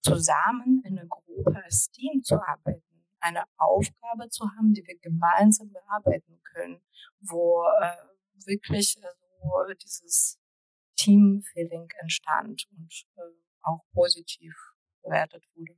[0.02, 2.88] zusammen in einer Gruppe als Team zu arbeiten
[3.20, 6.80] eine Aufgabe zu haben, die wir gemeinsam bearbeiten können,
[7.20, 9.06] wo äh, wirklich äh,
[9.40, 10.38] so dieses
[10.96, 13.20] Team-Feeling entstand und äh,
[13.62, 14.54] auch positiv
[15.02, 15.76] bewertet wurde.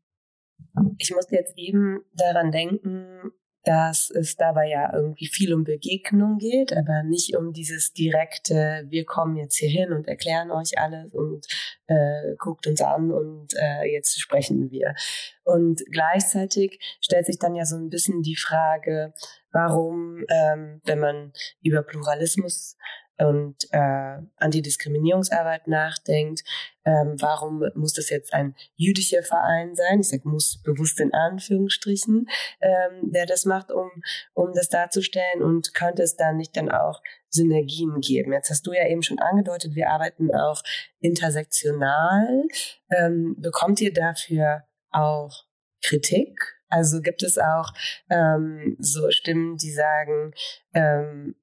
[0.98, 3.32] Ich musste jetzt eben daran denken,
[3.64, 9.04] dass es dabei ja irgendwie viel um Begegnung geht, aber nicht um dieses direkte, wir
[9.04, 11.46] kommen jetzt hier hin und erklären euch alles und
[11.86, 14.94] äh, guckt uns an und äh, jetzt sprechen wir.
[15.44, 19.12] Und gleichzeitig stellt sich dann ja so ein bisschen die Frage,
[19.52, 22.76] warum, ähm, wenn man über Pluralismus
[23.20, 26.42] und äh, Antidiskriminierungsarbeit nachdenkt,
[26.84, 30.00] ähm, warum muss das jetzt ein jüdischer Verein sein?
[30.00, 32.26] Ich sage muss bewusst in Anführungsstrichen,
[32.60, 33.90] ähm, der das macht, um
[34.34, 38.32] um das darzustellen und könnte es dann nicht dann auch Synergien geben?
[38.32, 40.62] Jetzt hast du ja eben schon angedeutet, wir arbeiten auch
[41.00, 42.44] intersektional.
[42.90, 45.44] Ähm, bekommt ihr dafür auch
[45.82, 46.56] Kritik?
[46.68, 47.72] Also gibt es auch
[48.10, 50.32] ähm, so Stimmen, die sagen,
[50.72, 51.34] ähm,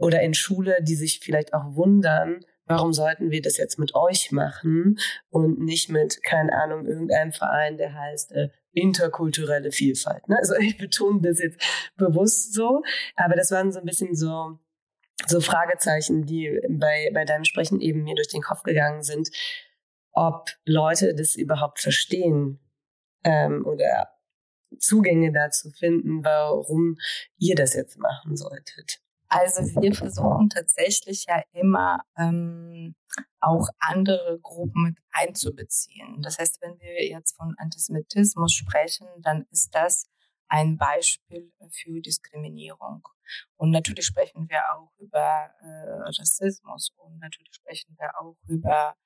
[0.00, 4.32] oder in Schule, die sich vielleicht auch wundern, warum sollten wir das jetzt mit euch
[4.32, 10.28] machen und nicht mit, keine Ahnung, irgendeinem Verein, der heißt äh, interkulturelle Vielfalt.
[10.28, 10.36] Ne?
[10.38, 11.60] Also ich betone das jetzt
[11.96, 12.82] bewusst so,
[13.16, 14.58] aber das waren so ein bisschen so
[15.26, 19.28] so Fragezeichen, die bei, bei deinem Sprechen eben mir durch den Kopf gegangen sind.
[20.12, 22.58] ob Leute das überhaupt verstehen
[23.24, 24.08] ähm, oder
[24.78, 26.96] Zugänge dazu finden, warum
[27.38, 29.00] ihr das jetzt machen solltet.
[29.32, 32.96] Also wir versuchen tatsächlich ja immer ähm,
[33.38, 36.20] auch andere Gruppen mit einzubeziehen.
[36.20, 40.06] Das heißt, wenn wir jetzt von Antisemitismus sprechen, dann ist das
[40.48, 43.06] ein Beispiel für Diskriminierung.
[43.56, 48.96] Und natürlich sprechen wir auch über äh, Rassismus und natürlich sprechen wir auch über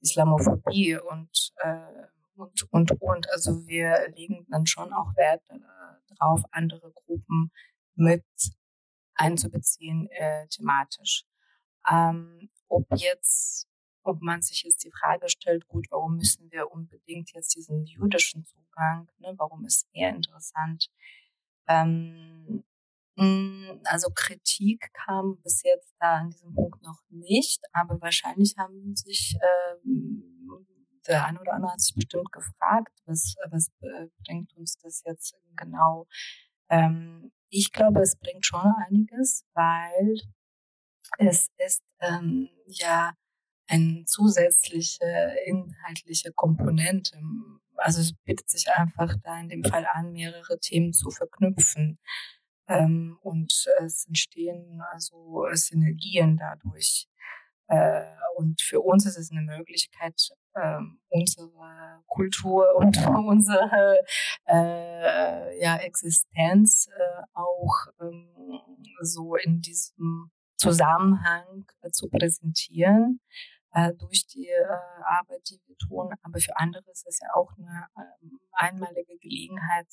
[0.00, 3.30] Islamophobie und äh, und, und, und.
[3.30, 5.58] Also wir legen dann schon auch Wert äh,
[6.16, 7.52] darauf, andere Gruppen
[7.94, 8.24] mit
[9.14, 11.24] einzubeziehen äh, thematisch.
[11.90, 13.68] Ähm, ob jetzt,
[14.02, 18.44] ob man sich jetzt die Frage stellt, gut, warum müssen wir unbedingt jetzt diesen jüdischen
[18.44, 20.90] Zugang, ne, warum ist er interessant?
[21.68, 22.64] Ähm,
[23.16, 28.96] hm, also Kritik kam bis jetzt da an diesem Punkt noch nicht, aber wahrscheinlich haben
[28.96, 29.36] sich
[29.84, 30.34] ähm,
[31.06, 33.70] der eine oder andere hat sich bestimmt gefragt, was, was
[34.24, 36.06] bringt uns das jetzt genau?
[36.70, 40.16] Ähm, ich glaube, es bringt schon einiges, weil
[41.18, 43.14] es ist ähm, ja
[43.68, 47.16] eine zusätzliche inhaltliche Komponente.
[47.76, 51.98] Also es bietet sich einfach da in dem Fall an, mehrere Themen zu verknüpfen.
[52.66, 57.06] Ähm, und es entstehen also Synergien dadurch.
[57.68, 58.04] Äh,
[58.36, 64.00] und für uns ist es eine Möglichkeit, äh, unsere Kultur und unsere
[64.46, 68.28] äh, ja, Existenz äh, auch ähm,
[69.00, 73.20] so in diesem Zusammenhang zu präsentieren
[73.98, 74.48] durch die
[75.04, 76.14] Arbeit, die wir tun.
[76.22, 79.88] Aber für andere ist es ja auch eine äh, einmalige Gelegenheit,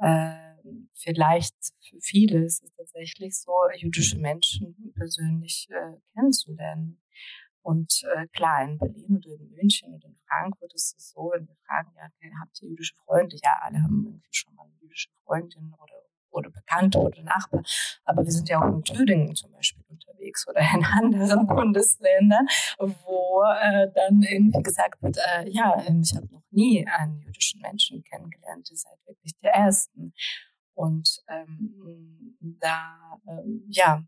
[0.00, 0.50] äh,
[0.94, 7.00] vielleicht für viele ist es tatsächlich so, jüdische Menschen persönlich äh, kennenzulernen.
[7.62, 11.46] Und äh, klar, in Berlin oder in München oder in Frankfurt ist es so, wenn
[11.46, 12.10] wir fragen, ja,
[12.40, 13.36] habt ihr jüdische Freunde?
[13.42, 17.64] Ja, alle haben irgendwie schon mal jüdische Freundin oder oder Bekannte oder Nachbarn.
[18.04, 19.84] Aber wir sind ja auch in Thüringen zum Beispiel
[20.20, 22.46] unterwegs oder in anderen Bundesländern,
[22.78, 27.60] wo äh, dann irgendwie gesagt wird, äh, ja, ähm, ich habe noch nie einen jüdischen
[27.60, 30.12] Menschen kennengelernt, ihr seid wirklich der Ersten.
[30.74, 34.02] Und ähm, da, ähm, ja,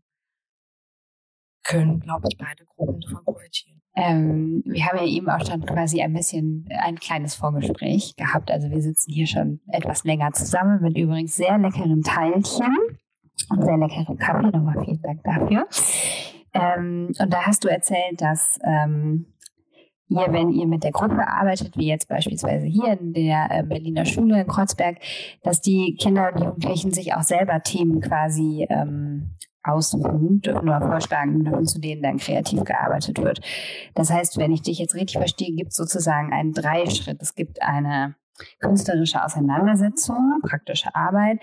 [1.63, 3.81] können, glaube ich, beide Gruppen davon profitieren.
[3.95, 8.49] Ähm, wir haben ja eben auch schon quasi ein bisschen ein kleines Vorgespräch gehabt.
[8.49, 12.75] Also wir sitzen hier schon etwas länger zusammen mit übrigens sehr leckeren Teilchen
[13.49, 14.47] und sehr leckerem Kaffee.
[14.47, 15.67] Nochmal vielen Dank dafür.
[16.53, 19.25] Ähm, und da hast du erzählt, dass ähm,
[20.09, 24.05] ihr, wenn ihr mit der Gruppe arbeitet, wie jetzt beispielsweise hier in der äh, Berliner
[24.05, 24.97] Schule in Kreuzberg,
[25.41, 31.43] dass die Kinder und Jugendlichen sich auch selber Themen quasi ähm, aussuchen dürfen oder vorschlagen
[31.45, 33.39] dürfen, zu denen dann kreativ gearbeitet wird.
[33.95, 37.21] Das heißt, wenn ich dich jetzt richtig verstehe, gibt es sozusagen einen Dreischritt.
[37.21, 38.15] Es gibt eine
[38.59, 41.39] künstlerische Auseinandersetzung, praktische Arbeit.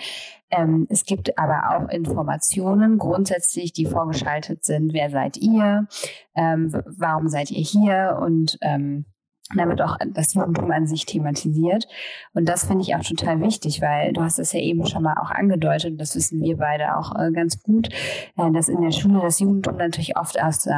[0.51, 4.93] Ähm, es gibt aber auch Informationen grundsätzlich, die vorgeschaltet sind.
[4.93, 5.87] Wer seid ihr?
[6.35, 8.19] Ähm, warum seid ihr hier?
[8.21, 9.07] Und ähm,
[9.57, 11.87] damit auch das Judentum an sich thematisiert.
[12.35, 15.15] Und das finde ich auch total wichtig, weil du hast es ja eben schon mal
[15.21, 17.89] auch angedeutet, das wissen wir beide auch äh, ganz gut,
[18.37, 20.73] äh, dass in der Schule das Judentum natürlich oft aus, äh,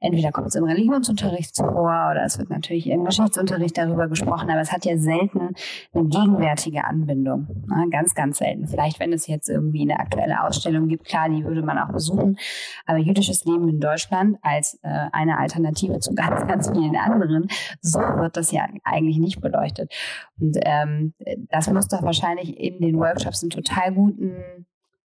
[0.00, 4.60] entweder kommt es im Religionsunterricht vor oder es wird natürlich im Geschichtsunterricht darüber gesprochen, aber
[4.60, 5.54] es hat ja selten
[5.94, 7.46] eine gegenwärtige Anbindung.
[7.66, 7.86] Ne?
[7.90, 8.66] Ganz, ganz selten.
[8.66, 12.38] Vielleicht, wenn es jetzt irgendwie eine aktuelle Ausstellung gibt, klar, die würde man auch besuchen.
[12.86, 17.48] Aber jüdisches Leben in Deutschland als äh, eine Alternative zu ganz, ganz vielen anderen,
[17.80, 19.92] so wird das ja eigentlich nicht beleuchtet.
[20.38, 21.14] Und ähm,
[21.50, 24.66] das muss doch wahrscheinlich in den Workshops einen total guten,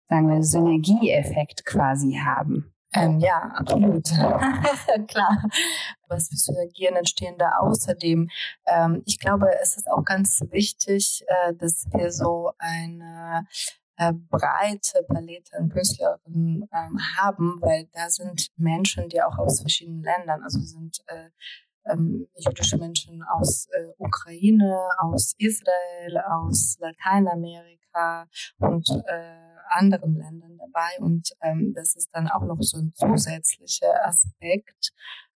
[0.09, 2.73] sagen wir, Synergieeffekt quasi haben.
[2.93, 4.05] Ähm, ja, absolut.
[5.09, 5.45] Klar.
[6.09, 8.29] Was für Synergien entstehen da außerdem?
[8.67, 13.47] Ähm, ich glaube, es ist auch ganz wichtig, äh, dass wir so eine
[13.97, 20.03] äh, breite Palette an Künstlerinnen ähm, haben, weil da sind Menschen, die auch aus verschiedenen
[20.03, 21.31] Ländern, also sind äh,
[21.87, 28.27] ähm, jüdische Menschen aus äh, Ukraine, aus Israel, aus Lateinamerika
[28.59, 30.91] und äh, anderen Ländern dabei.
[31.01, 34.93] Und ähm, das ist dann auch noch so ein zusätzlicher Aspekt,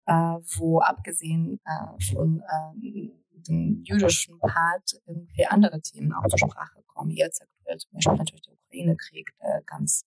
[0.07, 3.11] äh, wo abgesehen äh, von äh,
[3.43, 7.11] dem jüdischen Part irgendwie andere Themen auch zur Sprache kommen.
[7.11, 10.05] Jetzt aktuell zum Beispiel natürlich der Ukraine-Krieg, der ganz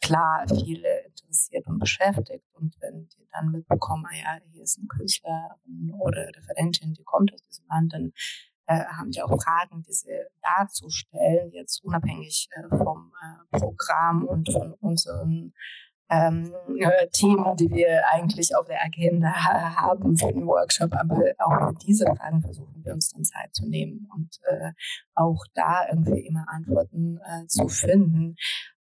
[0.00, 2.44] klar viele interessiert und beschäftigt.
[2.54, 7.32] Und wenn die dann mitbekommen, ah ja, hier ist eine Künstlerin oder Referentin, die kommt
[7.32, 8.12] aus diesem Land, dann
[8.66, 14.74] äh, haben die auch Fragen, diese darzustellen, jetzt unabhängig äh, vom äh, Programm und von
[14.74, 15.54] unseren
[16.10, 20.92] ähm, äh, Themen, die wir eigentlich auf der Agenda haben für den Workshop.
[20.94, 24.72] Aber auch für diese Fragen versuchen wir uns dann Zeit zu nehmen und äh,
[25.14, 28.36] auch da irgendwie immer Antworten äh, zu finden.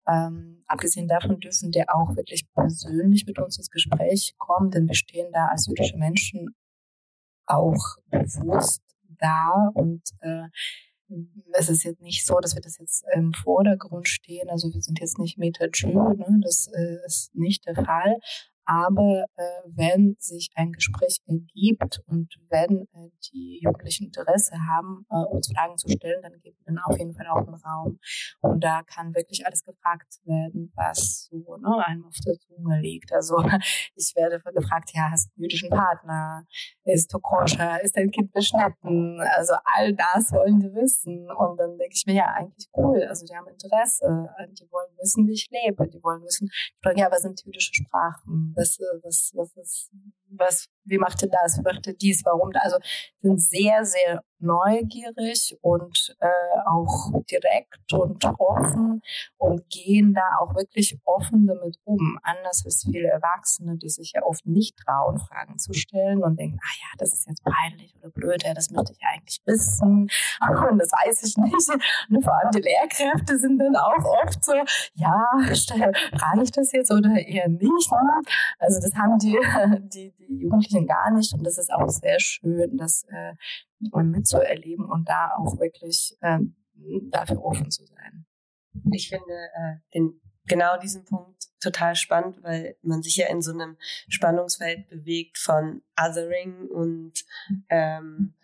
[0.07, 4.95] Ähm, abgesehen davon dürfen der auch wirklich persönlich mit uns ins Gespräch kommen, denn wir
[4.95, 6.55] stehen da als jüdische Menschen
[7.47, 8.81] auch bewusst
[9.19, 10.47] da und äh,
[11.53, 14.49] es ist jetzt nicht so, dass wir das jetzt im Vordergrund stehen.
[14.49, 16.39] Also wir sind jetzt nicht Meta-Jew, ne?
[16.41, 18.17] das äh, ist nicht der Fall.
[18.65, 25.17] Aber äh, wenn sich ein Gespräch ergibt und wenn äh, die Jugendlichen Interesse haben, äh,
[25.17, 27.99] uns Fragen zu stellen, dann geben wir auf jeden Fall auch einen Raum.
[28.41, 33.13] Und da kann wirklich alles gefragt werden, was so ne, einem auf der Zunge liegt.
[33.13, 33.37] Also
[33.95, 36.43] ich werde gefragt, ja, hast du einen jüdischen Partner?
[36.83, 37.81] Ist du koscher?
[37.83, 39.21] Ist dein Kind beschnitten?
[39.35, 41.29] Also all das wollen die wissen.
[41.29, 43.03] Und dann denke ich mir, ja, eigentlich cool.
[43.03, 44.27] Also die haben Interesse.
[44.57, 45.87] Die wollen wissen, wie ich lebe.
[45.87, 46.49] Die wollen wissen,
[46.95, 48.54] ja, was sind jüdische Sprachen?
[48.55, 49.89] Was, was, was
[50.39, 52.51] was, wie macht ihr das, wie macht ihr dies, warum?
[52.55, 52.77] Also
[53.21, 59.01] sind sehr, sehr neugierig und äh, auch direkt und offen
[59.37, 62.19] und gehen da auch wirklich offen damit um.
[62.21, 66.59] Anders als viele Erwachsene, die sich ja oft nicht trauen, Fragen zu stellen und denken,
[66.61, 70.09] ah ja, das ist jetzt peinlich oder blöd, ja, das müsste ich eigentlich wissen
[70.69, 71.69] und das weiß ich nicht.
[72.09, 74.53] Und vor allem die Lehrkräfte sind dann auch oft so,
[74.93, 75.25] ja,
[76.17, 77.91] frage ich das jetzt oder eher nicht.
[78.59, 79.37] Also das haben die,
[79.79, 83.33] die, die Jugendlichen gar nicht und das ist auch sehr schön, dass äh,
[84.03, 86.39] mitzuerleben und da auch wirklich äh,
[87.09, 88.25] dafür offen zu sein.
[88.91, 93.51] Ich finde äh, den, genau diesen Punkt total spannend, weil man sich ja in so
[93.51, 97.25] einem Spannungsfeld bewegt von Othering und
[97.69, 98.35] ähm,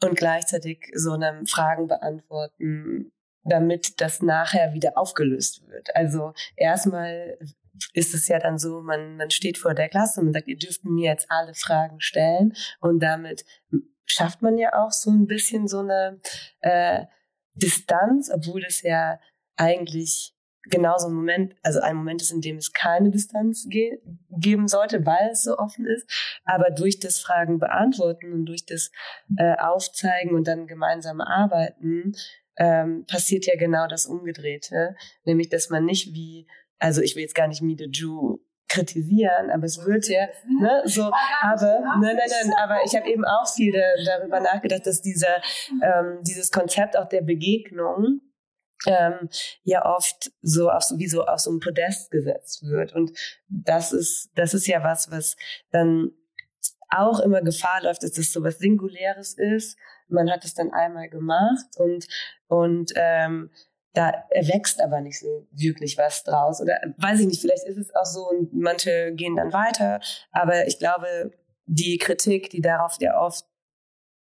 [0.00, 5.94] und gleichzeitig so einem Fragen beantworten, damit das nachher wieder aufgelöst wird.
[5.96, 7.36] Also erstmal
[7.92, 10.58] ist es ja dann so, man, man steht vor der Klasse und man sagt, ihr
[10.58, 13.44] dürft mir jetzt alle Fragen stellen und damit
[14.06, 16.20] schafft man ja auch so ein bisschen so eine
[16.60, 17.04] äh,
[17.54, 19.20] Distanz, obwohl das ja
[19.56, 20.34] eigentlich
[20.70, 24.68] genau so ein Moment, also ein Moment ist, in dem es keine Distanz ge geben
[24.68, 26.08] sollte, weil es so offen ist.
[26.44, 28.90] Aber durch das Fragen beantworten und durch das
[29.36, 32.12] äh, Aufzeigen und dann gemeinsam arbeiten,
[32.56, 34.94] ähm, passiert ja genau das Umgedrehte.
[35.24, 36.46] Nämlich, dass man nicht wie,
[36.78, 38.38] also ich will jetzt gar nicht Meet a Jew
[38.68, 40.28] kritisieren, aber es wird ja,
[40.60, 41.10] ne, so,
[41.40, 45.40] aber, nein, nein, nein, aber ich habe eben auch viel da, darüber nachgedacht, dass dieser,
[45.82, 48.20] ähm, dieses Konzept auch der Begegnung
[48.86, 49.28] ähm,
[49.64, 53.10] ja oft so auf wie so auf so ein Podest gesetzt wird und
[53.48, 55.36] das ist, das ist ja was, was
[55.70, 56.12] dann
[56.90, 59.76] auch immer Gefahr läuft, dass das so was Singuläres ist.
[60.08, 62.06] Man hat es dann einmal gemacht und
[62.46, 63.50] und ähm,
[63.98, 66.60] da erwächst aber nicht so wirklich was draus.
[66.60, 70.00] Oder weiß ich nicht, vielleicht ist es auch so und manche gehen dann weiter.
[70.30, 71.32] Aber ich glaube,
[71.66, 73.44] die Kritik, die darauf ja oft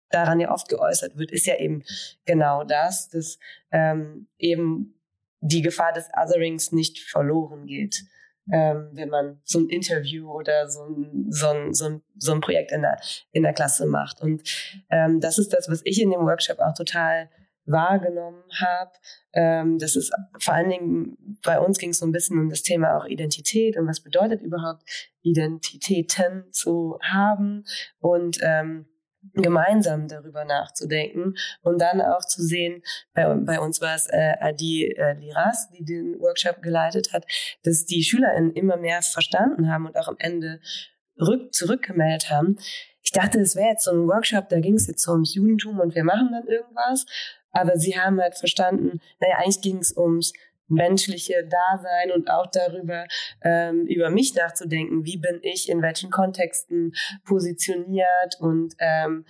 [0.09, 1.83] daran ja oft geäußert wird, ist ja eben
[2.25, 3.39] genau das, dass
[3.71, 5.01] ähm, eben
[5.41, 8.05] die Gefahr des Otherings nicht verloren geht,
[8.49, 12.39] ähm, wenn man so ein Interview oder so ein, so ein, so ein, so ein
[12.39, 13.01] Projekt in der,
[13.33, 14.21] in der Klasse macht.
[14.21, 14.43] Und
[14.89, 17.29] ähm, das ist das, was ich in dem Workshop auch total
[17.67, 18.91] wahrgenommen habe.
[19.33, 22.63] Ähm, das ist vor allen Dingen, bei uns ging es so ein bisschen um das
[22.63, 24.83] Thema auch Identität und was bedeutet überhaupt
[25.21, 27.65] Identitäten zu haben
[27.99, 28.87] und ähm,
[29.33, 32.81] gemeinsam darüber nachzudenken und dann auch zu sehen,
[33.13, 37.25] bei, bei uns war es äh, Adi äh, Liras, die den Workshop geleitet hat,
[37.63, 40.59] dass die SchülerInnen immer mehr verstanden haben und auch am Ende
[41.19, 42.57] rück, zurückgemeldet haben.
[43.01, 45.79] Ich dachte, es wäre jetzt so ein Workshop, da ging es jetzt so ums Judentum
[45.79, 47.05] und wir machen dann irgendwas.
[47.51, 50.33] Aber sie haben halt verstanden, naja, eigentlich ging es ums
[50.67, 53.05] menschliche Dasein und auch darüber,
[53.41, 55.05] ähm, über mich nachzudenken.
[55.05, 56.93] Wie bin ich in welchen Kontexten
[57.25, 59.25] positioniert und ähm,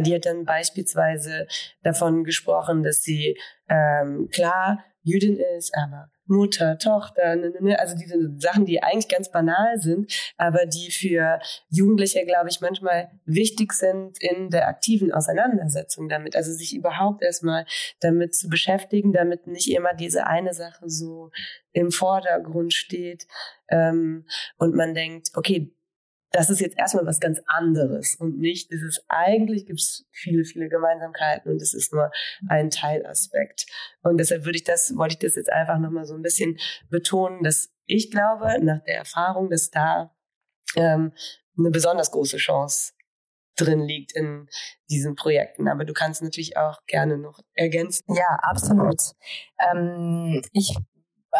[0.00, 1.46] die hat dann beispielsweise
[1.82, 7.96] davon gesprochen, dass sie ähm, klar Jüdin ist, aber Mutter, Tochter, ne, ne, ne, also
[7.96, 11.38] diese Sachen, die eigentlich ganz banal sind, aber die für
[11.70, 16.34] Jugendliche, glaube ich, manchmal wichtig sind in der aktiven Auseinandersetzung damit.
[16.34, 17.66] Also sich überhaupt erstmal
[18.00, 21.30] damit zu beschäftigen, damit nicht immer diese eine Sache so
[21.72, 23.28] im Vordergrund steht
[23.68, 24.26] ähm,
[24.58, 25.72] und man denkt, okay,
[26.36, 30.44] das ist jetzt erstmal was ganz anderes und nicht, es ist eigentlich gibt es viele,
[30.44, 32.10] viele Gemeinsamkeiten und es ist nur
[32.48, 33.64] ein Teilaspekt.
[34.02, 36.58] Und deshalb würde ich das, wollte ich das jetzt einfach nochmal so ein bisschen
[36.90, 40.14] betonen, dass ich glaube, nach der Erfahrung, dass da
[40.76, 41.12] ähm,
[41.58, 42.92] eine besonders große Chance
[43.58, 44.46] drin liegt in
[44.90, 45.68] diesen Projekten.
[45.68, 48.14] Aber du kannst natürlich auch gerne noch ergänzen.
[48.14, 49.00] Ja, absolut.
[49.72, 50.76] Ähm, ich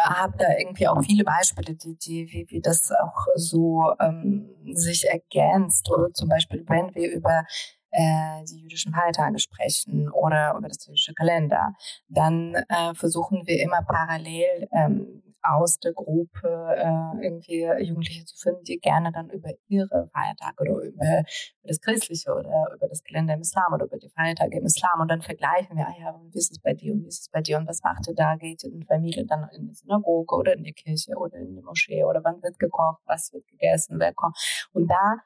[0.03, 5.07] habe da irgendwie auch viele Beispiele, die, die, wie, wie das auch so ähm, sich
[5.07, 5.89] ergänzt.
[5.89, 7.43] Oder zum Beispiel, wenn wir über
[7.91, 11.73] äh, die jüdischen Feiertage sprechen oder über das jüdische Kalender,
[12.09, 18.63] dann äh, versuchen wir immer parallel ähm, aus der Gruppe äh, irgendwie Jugendliche zu finden,
[18.63, 21.23] die gerne dann über ihre Feiertage oder über, über
[21.63, 25.09] das Christliche oder über das Gelände im Islam oder über die Feiertage im Islam und
[25.09, 27.41] dann vergleichen wir, ah ja, wie ist es bei dir und wie ist es bei
[27.41, 28.35] dir und was macht ihr da?
[28.35, 31.61] Geht ihr in Familie dann in die Synagoge oder in die Kirche oder in die
[31.61, 34.37] Moschee oder wann wird gekocht, was wird gegessen, wer kommt?
[34.73, 35.17] Und da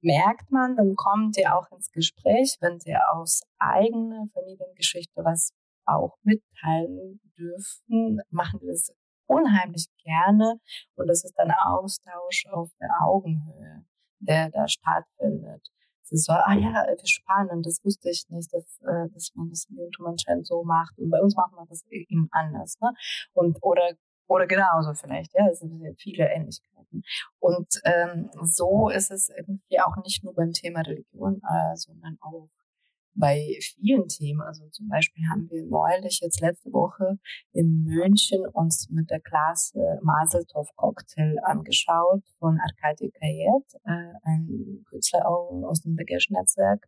[0.00, 5.52] merkt man, dann kommt ihr auch ins Gespräch, wenn sie aus eigener Familiengeschichte was
[5.88, 8.92] auch mitteilen dürfen, machen wir das
[9.28, 10.60] unheimlich gerne
[10.96, 13.84] und das ist dann Austausch auf der Augenhöhe,
[14.20, 15.68] der da stattfindet.
[16.02, 19.66] Es ist so, ah ja, spannend, das wusste ich nicht, dass, äh, dass man das
[19.68, 22.78] im Judentum anscheinend so macht und bei uns machen wir das eben anders.
[22.80, 22.92] Ne?
[23.34, 23.92] Und, oder
[24.28, 27.02] oder genauso vielleicht, ja, es sind viele Ähnlichkeiten.
[27.38, 32.50] Und ähm, so ist es irgendwie auch nicht nur beim Thema Religion, äh, sondern auch
[33.14, 34.42] bei vielen Themen.
[34.42, 37.18] Also zum Beispiel haben wir neulich jetzt letzte Woche
[37.52, 45.26] in München uns mit der Klasse Maseltov Cocktail angeschaut von Arkady Kayet, äh, ein Künstler
[45.26, 46.86] aus dem Begesch-Netzwerk.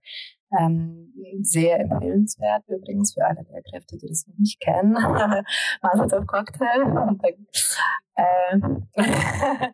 [0.59, 1.12] Ähm,
[1.43, 4.93] sehr empfehlenswert übrigens für alle Lehrkräfte, die das noch nicht kennen.
[5.83, 7.16] Maseltov Cocktail.
[8.16, 8.59] äh,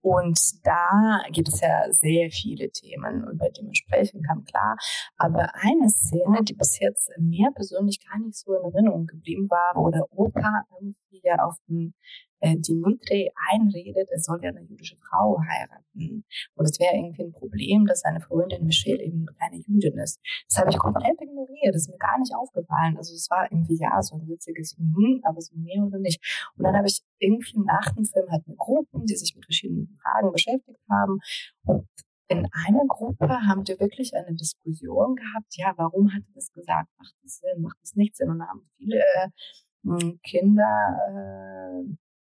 [0.00, 4.76] Und da gibt es ja sehr viele Themen, über die man sprechen kann, klar.
[5.16, 9.72] Aber eine Szene, die bis jetzt mir persönlich gar nicht so in Erinnerung geblieben war,
[9.74, 11.94] wo der Opa irgendwie ja auf dem
[12.40, 16.24] äh, Dimitri einredet, er soll ja eine jüdische Frau heiraten.
[16.54, 20.20] Und es wäre irgendwie ein Problem, dass seine Freundin Michelle eben keine Jüdin ist.
[20.48, 22.96] Das habe ich komplett ignoriert, das ist mir gar nicht aufgefallen.
[22.96, 26.20] Also es war irgendwie, ja, so ein witziges, mhm, aber so mehr oder nicht.
[26.56, 30.32] Und dann habe ich irgendwie nach dem Film halt Gruppen, die sich mit verschiedenen Fragen
[30.32, 31.18] beschäftigt haben.
[31.64, 31.88] Und
[32.28, 36.88] in einer Gruppe haben wir wirklich eine Diskussion gehabt, ja, warum hat er das gesagt?
[36.98, 37.62] Macht das Sinn?
[37.62, 38.30] Macht das nicht Sinn?
[38.30, 41.94] Und da haben viele äh, Kinder äh,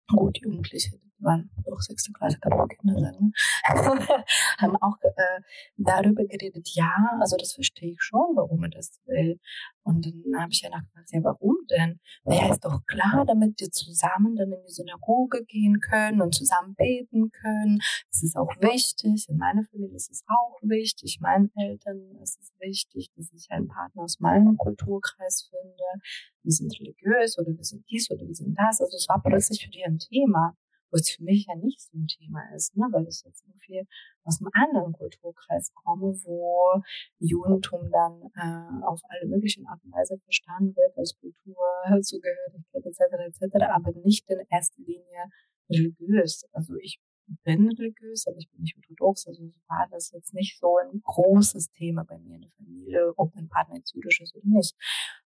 [0.08, 3.32] gut, Jugendliche, waren doch sechste Klasse, kann man Kinder sagen, ne?
[4.58, 5.40] haben auch äh,
[5.76, 9.38] darüber geredet, ja, also das verstehe ich schon, warum er das will.
[9.82, 12.00] Und dann habe ich ja nachgefragt, ja, warum denn?
[12.24, 16.74] Naja, ist doch klar, damit wir zusammen dann in die Synagoge gehen können und zusammen
[16.74, 17.78] beten können.
[18.10, 19.26] Das ist auch wichtig.
[19.28, 21.18] In meiner Familie ist es auch wichtig.
[21.20, 26.04] Meinen Eltern ist es wichtig, dass ich einen Partner aus meinem Kulturkreis finde.
[26.42, 28.80] Wir sind religiös oder wir sind dies oder wir sind das.
[28.80, 30.56] Also es war plötzlich für die ein Thema
[30.90, 32.86] wo es für mich ja nicht so ein Thema ist, ne?
[32.90, 33.86] weil ich jetzt irgendwie
[34.24, 36.82] aus einem anderen Kulturkreis komme, wo
[37.18, 41.56] Judentum dann äh, auf alle möglichen Art und Weise verstanden wird als Kultur,
[42.02, 43.00] Zugehörigkeit etc.
[43.26, 45.30] etc., aber nicht in erster Linie
[45.70, 46.44] religiös.
[46.52, 47.00] Also ich
[47.44, 51.70] bin religiös, aber ich bin nicht orthodox, also war das jetzt nicht so ein großes
[51.70, 54.74] Thema bei mir in der Familie, ob mein Partner jetzt jüdisch ist oder nicht.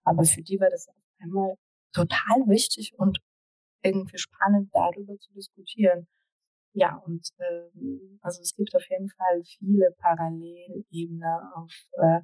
[0.04, 1.56] Aber für die war das auf einmal
[1.92, 3.20] total wichtig und
[3.84, 6.06] irgendwie spannend, darüber zu diskutieren.
[6.72, 11.22] Ja, und ähm, also es gibt auf jeden Fall viele Parallelebenen,
[11.54, 11.72] auf,
[12.02, 12.20] äh,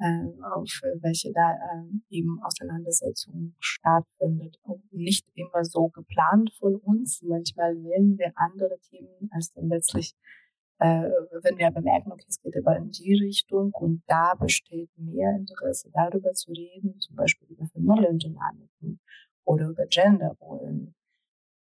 [0.00, 0.68] äh, auf
[1.00, 4.58] welche da äh, eben Auseinandersetzung stattfindet.
[4.64, 7.22] Auch nicht immer so geplant von uns.
[7.22, 10.14] Manchmal wählen wir andere Themen, als dann letztlich,
[10.80, 11.08] äh,
[11.42, 15.90] wenn wir bemerken, okay, es geht aber in die Richtung und da besteht mehr Interesse,
[15.92, 19.00] darüber zu reden, zum Beispiel über Familiendynamiken
[19.46, 20.94] oder über Genderrollen,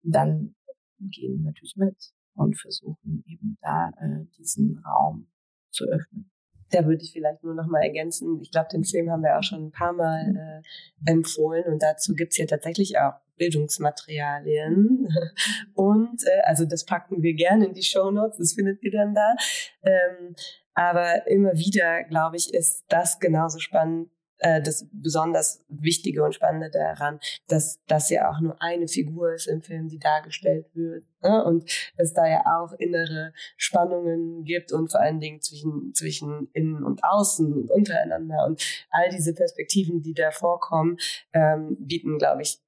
[0.02, 0.54] dann
[1.00, 1.96] gehen wir natürlich mit
[2.34, 5.28] und versuchen eben da äh, diesen Raum
[5.70, 6.30] zu öffnen.
[6.70, 8.40] Da würde ich vielleicht nur noch mal ergänzen.
[8.40, 10.62] Ich glaube, den Film haben wir auch schon ein paar Mal
[11.04, 15.08] äh, empfohlen und dazu gibt's hier tatsächlich auch Bildungsmaterialien.
[15.74, 19.14] Und äh, also das packen wir gerne in die Show Notes, das findet ihr dann
[19.14, 19.34] da.
[19.82, 20.36] Ähm,
[20.74, 24.10] aber immer wieder, glaube ich, ist das genauso spannend,
[24.40, 29.46] äh, das besonders Wichtige und Spannende daran, dass das ja auch nur eine Figur ist
[29.46, 31.04] im Film, die dargestellt wird.
[31.22, 31.44] Ne?
[31.44, 36.82] Und es da ja auch innere Spannungen gibt und vor allen Dingen zwischen, zwischen innen
[36.82, 38.46] und außen und untereinander.
[38.46, 40.96] Und all diese Perspektiven, die da vorkommen,
[41.32, 42.60] ähm, bieten, glaube ich,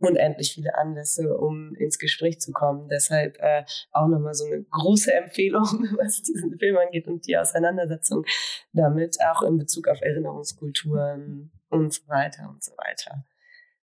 [0.00, 2.88] unendlich viele Anlässe, um ins Gespräch zu kommen.
[2.88, 5.64] Deshalb äh, auch nochmal so eine große Empfehlung,
[5.98, 8.24] was diesen Film angeht und die Auseinandersetzung
[8.72, 13.24] damit, auch in Bezug auf Erinnerungskulturen und so weiter und so weiter.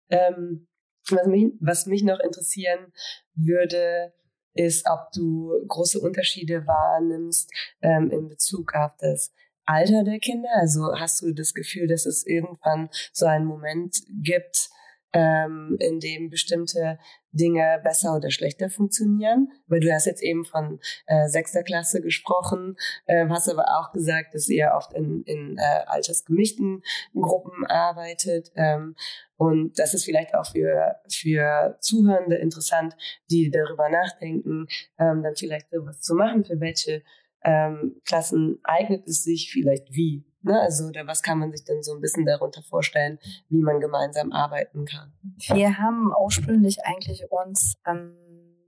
[0.09, 0.67] Ähm,
[1.11, 2.93] was, mich, was mich noch interessieren
[3.35, 4.13] würde,
[4.55, 7.51] ist, ob du große Unterschiede wahrnimmst
[7.83, 9.33] ähm, in Bezug auf das
[9.67, 10.49] Alter der Kinder.
[10.55, 14.71] Also hast du das Gefühl, dass es irgendwann so einen Moment gibt,
[15.17, 16.99] ähm, in dem bestimmte
[17.33, 19.49] Dinge besser oder schlechter funktionieren.
[19.67, 24.35] Weil du hast jetzt eben von äh, sechster Klasse gesprochen, äh, hast aber auch gesagt,
[24.35, 26.83] dass ihr oft in, in äh, altersgemischten
[27.15, 28.53] Gruppen arbeitet.
[28.57, 28.95] Ähm,
[29.37, 32.95] und das ist vielleicht auch für, für Zuhörende interessant,
[33.31, 34.67] die darüber nachdenken,
[34.99, 37.03] ähm, dann vielleicht sowas zu machen, für welche
[37.43, 40.25] ähm, Klassen eignet es sich vielleicht wie.
[40.47, 40.61] Ne?
[40.61, 43.19] Also oder was kann man sich denn so ein bisschen darunter vorstellen,
[43.49, 45.13] wie man gemeinsam arbeiten kann?
[45.49, 48.17] Wir haben ursprünglich eigentlich uns ähm,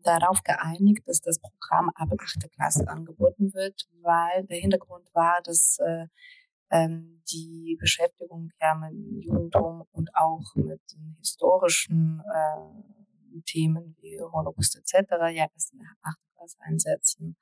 [0.03, 2.51] darauf geeinigt, dass das Programm ab 8.
[2.53, 6.07] Klasse angeboten wird, weil der Hintergrund war, dass äh,
[6.71, 14.21] ähm, die Beschäftigung ja mit dem Judentum und auch mit den historischen äh, Themen wie
[14.21, 15.11] Holocaust etc.
[15.33, 16.17] ja erst in der 8.
[16.35, 17.37] Klasse einsetzen.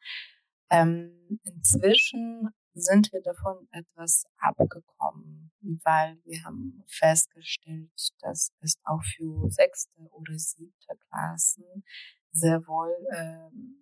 [0.68, 2.50] Ähm, inzwischen
[2.80, 5.50] sind wir davon etwas abgekommen,
[5.84, 11.84] weil wir haben festgestellt, dass es auch für sechste oder siebte Klassen
[12.32, 13.76] sehr wohl ähm,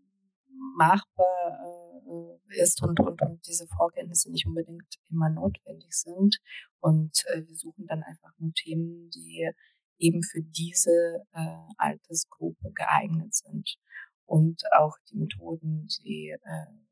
[0.76, 1.58] machbar
[2.06, 6.38] äh, ist und, und, und diese Vorkenntnisse nicht unbedingt immer notwendig sind.
[6.80, 9.50] Und äh, wir suchen dann einfach nur Themen, die
[9.98, 13.76] eben für diese äh, Altersgruppe geeignet sind.
[14.26, 16.83] Und auch die Methoden, die äh,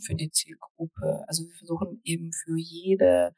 [0.00, 1.24] für die Zielgruppe.
[1.26, 3.34] Also wir versuchen eben für jede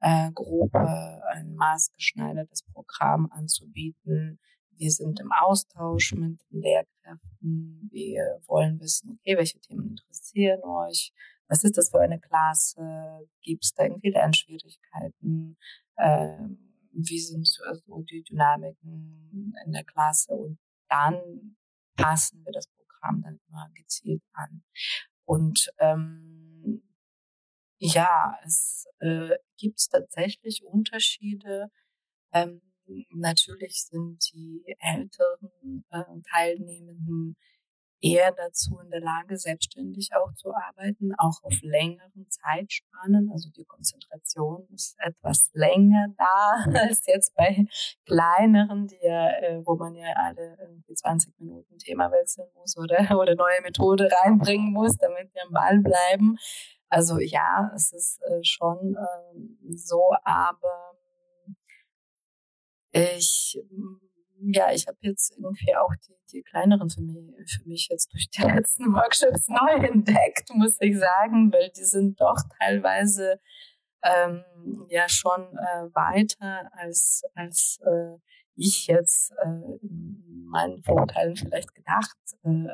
[0.00, 4.38] äh, Gruppe ein maßgeschneidertes Programm anzubieten.
[4.76, 7.88] Wir sind im Austausch mit den Lehrkräften.
[7.92, 11.12] Wir wollen wissen, okay, welche Themen interessieren euch?
[11.48, 13.28] Was ist das für eine Klasse?
[13.42, 15.58] Gibt es da irgendwie Lernschwierigkeiten?
[15.96, 16.48] Äh,
[16.92, 17.62] wie sind so
[18.10, 20.32] die Dynamiken in der Klasse?
[20.32, 21.56] Und dann
[21.96, 24.62] passen wir das Programm dann immer gezielt an.
[25.30, 26.82] Und ähm,
[27.78, 31.70] ja, es äh, gibt tatsächlich Unterschiede.
[32.32, 32.60] Ähm,
[33.10, 36.02] natürlich sind die älteren äh,
[36.32, 37.36] Teilnehmenden
[38.00, 43.30] eher dazu in der Lage, selbstständig auch zu arbeiten, auch auf längeren Zeitspannen.
[43.32, 47.66] Also die Konzentration ist etwas länger da als jetzt bei
[48.06, 52.98] kleineren, die ja, äh, wo man ja alle irgendwie 20 Minuten Thema wechseln muss oder,
[53.18, 56.36] oder neue Methode reinbringen muss, damit wir am Ball bleiben.
[56.88, 60.94] Also ja, es ist äh, schon äh, so, aber
[62.92, 63.60] ich
[64.42, 67.16] ja, ich habe jetzt irgendwie auch die, die kleineren für mich,
[67.46, 72.20] für mich jetzt durch die letzten Workshops neu entdeckt, muss ich sagen, weil die sind
[72.20, 73.40] doch teilweise
[74.02, 74.44] ähm,
[74.88, 78.18] ja schon äh, weiter als, als äh,
[78.56, 82.66] ich jetzt äh, in meinen Vorurteilen vielleicht gedacht äh,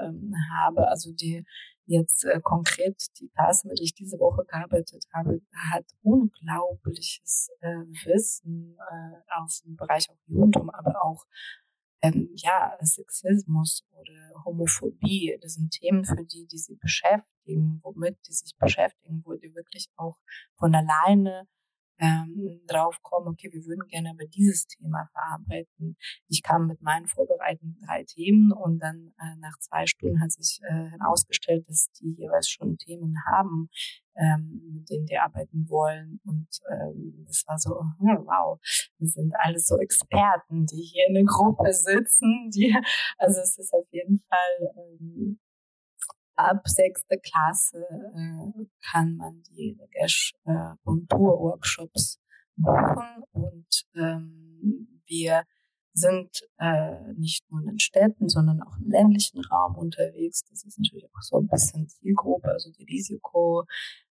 [0.55, 0.89] habe.
[0.89, 1.45] Also die
[1.87, 5.41] jetzt äh, konkret die Klasse, mit der ich diese Woche gearbeitet habe,
[5.71, 11.25] hat unglaubliches äh, Wissen äh, aus dem Bereich auch Judentum, aber auch
[12.07, 15.39] ähm, ja, Sexismus oder Homophobie.
[15.41, 19.89] Das sind Themen, für die, die sie beschäftigen, womit die sich beschäftigen, wo die wirklich
[19.97, 20.17] auch
[20.57, 21.47] von alleine
[21.99, 25.97] ähm, drauf kommen, okay, wir würden gerne über dieses Thema verarbeiten.
[26.29, 30.61] Ich kam mit meinen vorbereiteten drei Themen und dann äh, nach zwei Stunden hat sich
[30.63, 33.71] äh, herausgestellt, dass die jeweils schon Themen haben,
[34.17, 36.21] ähm, mit denen die arbeiten wollen.
[36.25, 38.59] Und ähm, das war so, hm, wow,
[38.99, 42.51] wir sind alles so Experten, die hier in der Gruppe sitzen.
[42.51, 42.77] Die,
[43.19, 45.39] also es ist auf jeden Fall ähm,
[46.37, 51.09] ab sechste Klasse äh, kann man die Regesh äh, buchen
[53.33, 55.45] und ähm, wir
[55.93, 60.43] sind äh, nicht nur in den Städten, sondern auch im ländlichen Raum unterwegs.
[60.51, 63.65] Das ist natürlich auch so ein bisschen Zielgruppe, also die Risiko,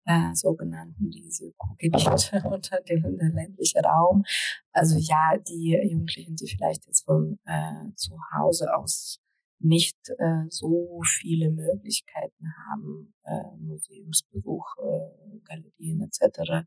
[0.05, 4.23] äh, sogenannten Risikogebiete unter dem ländlichen Raum.
[4.71, 9.21] Also ja, die Jugendlichen, die vielleicht jetzt von äh, zu Hause aus
[9.59, 16.65] nicht äh, so viele Möglichkeiten haben, äh, Museumsbesuch, äh, Galerien etc.,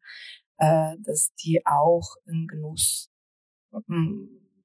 [0.59, 3.11] äh, dass die auch in Genuss
[3.73, 3.79] äh,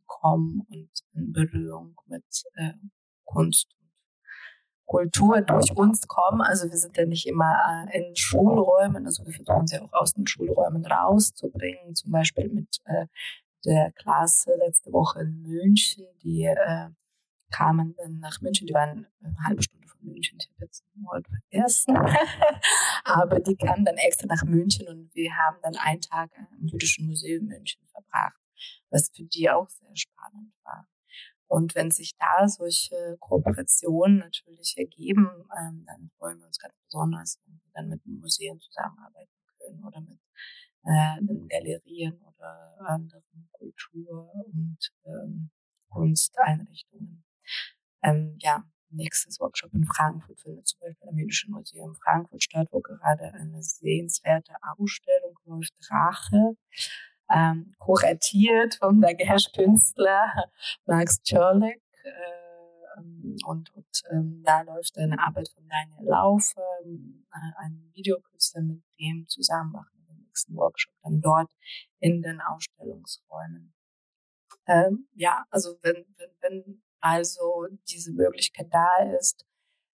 [0.06, 2.74] kommen und in Berührung mit äh,
[3.24, 3.77] Kunst
[4.88, 6.42] Kultur durch uns kommen.
[6.42, 10.14] Also wir sind ja nicht immer äh, in Schulräumen, also wir versuchen sie auch aus
[10.14, 13.06] den Schulräumen rauszubringen, zum Beispiel mit äh,
[13.66, 16.90] der Klasse letzte Woche in München, die äh,
[17.52, 18.68] kamen dann nach München.
[18.68, 20.38] Die waren eine halbe Stunde von München.
[20.40, 21.98] Ich habe jetzt ein Wort vergessen.
[23.04, 27.08] Aber die kamen dann extra nach München und wir haben dann einen Tag im Jüdischen
[27.08, 28.40] Museum München verbracht,
[28.90, 30.88] was für die auch sehr spannend war.
[31.48, 37.40] Und wenn sich da solche Kooperationen natürlich ergeben, ähm, dann freuen wir uns ganz besonders,
[37.46, 40.20] wenn wir dann mit Museen zusammenarbeiten können oder mit
[40.84, 45.50] äh, Galerien oder anderen Kultur- und ähm,
[45.90, 47.24] Kunsteinrichtungen.
[48.04, 52.80] Ähm, ja, nächstes Workshop in Frankfurt findet zum Beispiel am Jüdischen Museum Frankfurt statt, wo
[52.82, 56.56] gerade eine sehenswerte Ausstellung läuft, Rache,
[57.30, 60.32] ähm, kuratiert von der Künstler
[60.86, 61.82] Max Czorlek.
[62.04, 62.48] Äh,
[63.46, 69.28] und, und ähm, da läuft eine Arbeit von Daniel Laufe, äh, ein Videokünstler, mit dem
[69.28, 71.52] zusammen machen wir den nächsten Workshop dann dort
[72.00, 73.74] in den Ausstellungsräumen.
[74.66, 79.46] Ähm, ja, also wenn, wenn, wenn also diese Möglichkeit da ist,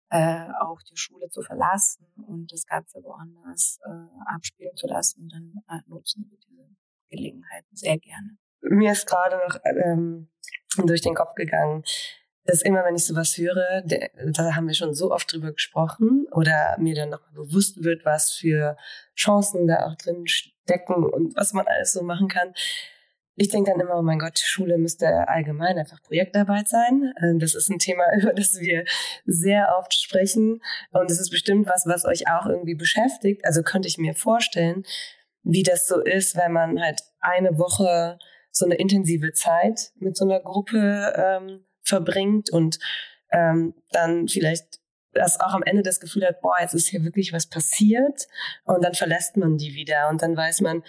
[0.09, 5.63] äh, auch die Schule zu verlassen und das Ganze woanders äh, abspielen zu lassen, dann
[5.69, 6.67] äh, nutzen wir diese
[7.09, 8.37] Gelegenheiten sehr gerne.
[8.61, 10.29] Mir ist gerade noch ähm,
[10.77, 11.83] durch den Kopf gegangen,
[12.45, 16.25] dass immer, wenn ich sowas höre, der, da haben wir schon so oft drüber gesprochen
[16.31, 18.75] oder mir dann noch bewusst wird, was für
[19.15, 22.53] Chancen da auch drin stecken und was man alles so machen kann,
[23.41, 27.13] ich denke dann immer, oh mein Gott, Schule müsste allgemein einfach Projektarbeit sein.
[27.21, 28.83] Ähm, das ist ein Thema, über das wir
[29.25, 30.61] sehr oft sprechen.
[30.91, 33.45] Und es ist bestimmt was, was euch auch irgendwie beschäftigt.
[33.45, 34.83] Also könnte ich mir vorstellen,
[35.43, 38.17] wie das so ist, wenn man halt eine Woche
[38.51, 42.79] so eine intensive Zeit mit so einer Gruppe ähm, verbringt und
[43.31, 44.79] ähm, dann vielleicht
[45.13, 48.27] das auch am Ende das Gefühl hat, boah, jetzt ist hier wirklich was passiert
[48.65, 50.83] und dann verlässt man die wieder und dann weiß man,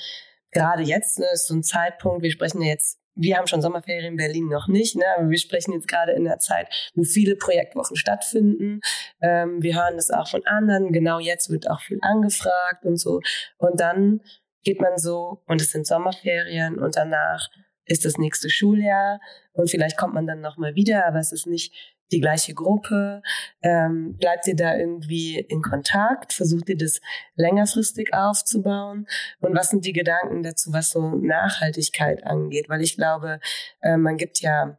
[0.53, 4.17] gerade jetzt ne, ist so ein Zeitpunkt, wir sprechen jetzt, wir haben schon Sommerferien in
[4.17, 7.97] Berlin noch nicht, ne, aber wir sprechen jetzt gerade in der Zeit, wo viele Projektwochen
[7.97, 8.81] stattfinden.
[9.21, 13.21] Ähm, wir hören das auch von anderen, genau jetzt wird auch viel angefragt und so.
[13.59, 14.21] Und dann
[14.63, 17.49] geht man so, und es sind Sommerferien und danach
[17.85, 19.21] ist das nächste Schuljahr
[19.53, 21.73] und vielleicht kommt man dann nochmal wieder, aber es ist nicht
[22.13, 23.23] die gleiche Gruppe?
[23.63, 26.33] Ähm, bleibt ihr da irgendwie in Kontakt?
[26.33, 27.01] Versucht ihr das
[27.37, 29.07] längerfristig aufzubauen?
[29.41, 32.69] Und was sind die Gedanken dazu, was so Nachhaltigkeit angeht?
[32.69, 33.41] Weil ich glaube,
[33.81, 34.79] äh, man gibt ja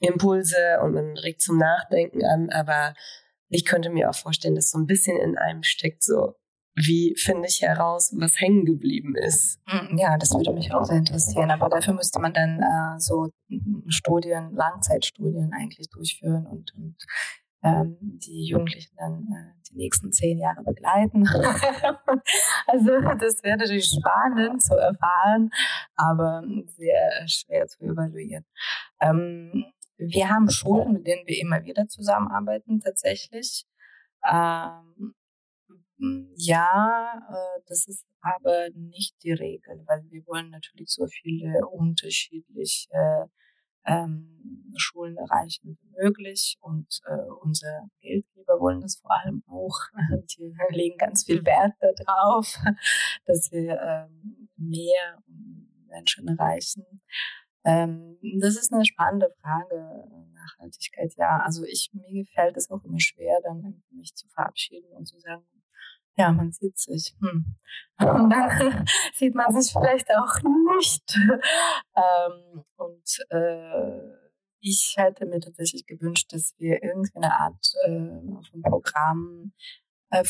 [0.00, 2.94] Impulse und man regt zum Nachdenken an, aber
[3.48, 6.34] ich könnte mir auch vorstellen, dass so ein bisschen in einem steckt, so
[6.76, 9.58] wie finde ich heraus, was hängen geblieben ist?
[9.66, 11.50] Hm, ja, das würde mich auch sehr interessieren.
[11.50, 13.30] Aber dafür müsste man dann äh, so
[13.88, 16.96] Studien, Langzeitstudien eigentlich durchführen und, und
[17.62, 21.26] ähm, die Jugendlichen dann äh, die nächsten zehn Jahre begleiten.
[22.66, 25.48] also das wäre natürlich spannend zu erfahren,
[25.94, 26.44] aber
[26.76, 28.44] sehr schwer zu evaluieren.
[29.00, 29.64] Ähm,
[29.96, 33.64] wir haben Schulen, mit denen wir immer wieder zusammenarbeiten, tatsächlich.
[34.30, 35.14] Ähm, hm,
[35.98, 43.30] ja, äh, das ist aber nicht die Regel, weil wir wollen natürlich so viele unterschiedliche
[43.86, 49.78] ähm, Schulen erreichen wie möglich und äh, unsere Geldgeber wollen das vor allem auch.
[50.36, 51.74] Die legen ganz viel Wert
[52.04, 52.58] darauf,
[53.26, 55.22] dass wir ähm, mehr
[55.88, 56.84] Menschen erreichen.
[57.64, 61.14] Ähm, das ist eine spannende Frage, Nachhaltigkeit.
[61.16, 65.18] Ja, also ich, mir gefällt es auch immer schwer, dann mich zu verabschieden und zu
[65.18, 65.44] sagen,
[66.16, 67.14] ja, man sieht sich.
[67.20, 67.56] Hm.
[67.98, 70.42] Und dann sieht man sich vielleicht auch
[70.76, 71.18] nicht.
[71.98, 74.00] Ähm, und äh,
[74.60, 79.52] ich hätte mir tatsächlich gewünscht, dass wir irgendwie eine Art äh, von Programm
[80.10, 80.22] äh,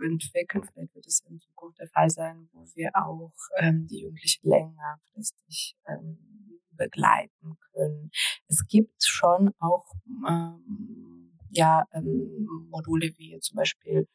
[0.00, 0.62] entwickeln.
[0.62, 5.76] Vielleicht wird es in Zukunft der Fall sein, wo wir auch ähm, die Jugendlichen längerfristig
[5.88, 8.10] ähm, begleiten können.
[8.46, 9.92] Es gibt schon auch
[10.28, 14.06] ähm, ja ähm, Module wie zum Beispiel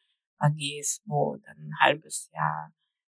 [0.44, 2.72] AGs, wo dann ein halbes Jahr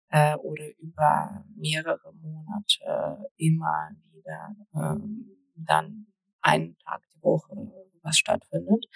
[0.09, 6.07] äh, oder über mehrere Monate immer wieder ähm, dann
[6.41, 7.55] einen Tag die Woche
[8.03, 8.87] was stattfindet.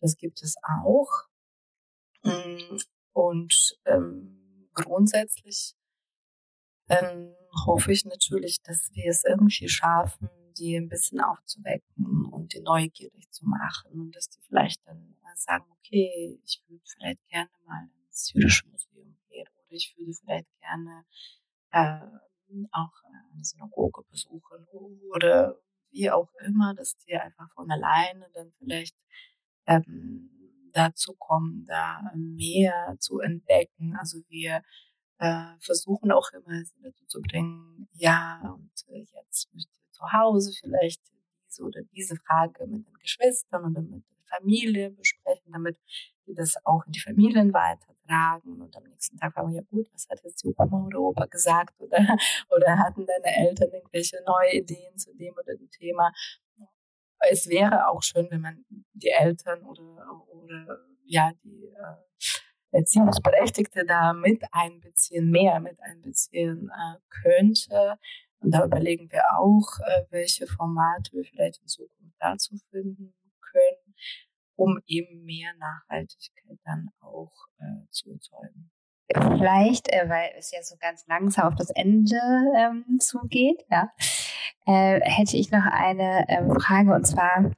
[0.00, 1.10] Das gibt es auch.
[2.22, 2.78] Mm,
[3.12, 5.74] und ähm, grundsätzlich
[6.88, 7.34] ähm,
[7.64, 10.28] hoffe ich natürlich, dass wir es irgendwie schaffen,
[10.58, 15.64] die ein bisschen aufzuwecken und die neugierig zu machen und dass die vielleicht dann sagen,
[15.78, 21.04] okay, ich würde vielleicht gerne mal ins Jüdische Museum gehen oder ich würde vielleicht gerne
[21.72, 22.00] äh,
[22.72, 24.66] auch eine Synagoge besuchen
[25.14, 28.96] oder wie auch immer, dass die einfach von alleine dann vielleicht
[29.66, 30.30] ähm,
[30.72, 33.96] dazu kommen, da mehr zu entdecken.
[33.96, 34.62] Also wir
[35.18, 40.52] äh, versuchen auch immer sie dazu zu bringen, ja, und äh, jetzt möchte zu Hause
[40.60, 41.00] vielleicht
[41.48, 45.78] diese oder diese Frage mit den Geschwistern oder mit Familie besprechen, damit
[46.26, 50.08] wir das auch in die Familien weitertragen und am nächsten Tag fragen, ja gut, was
[50.10, 51.98] hat jetzt die Oma oder Opa gesagt oder,
[52.50, 56.12] oder hatten deine Eltern irgendwelche neue Ideen zu dem oder dem Thema.
[57.30, 64.12] Es wäre auch schön, wenn man die Eltern oder, oder ja, die äh, Erziehungsberechtigte da
[64.12, 67.98] mit einbeziehen, mehr mit einbeziehen äh, könnte.
[68.40, 73.94] Und da überlegen wir auch, äh, welche Formate wir vielleicht in Zukunft dazu finden können,
[74.56, 78.70] um eben mehr Nachhaltigkeit dann auch äh, zu erzeugen.
[79.08, 82.20] Vielleicht, äh, weil es ja so ganz langsam auf das Ende
[82.56, 83.90] ähm, zugeht, ja,
[84.66, 87.52] äh, hätte ich noch eine ähm, Frage und zwar,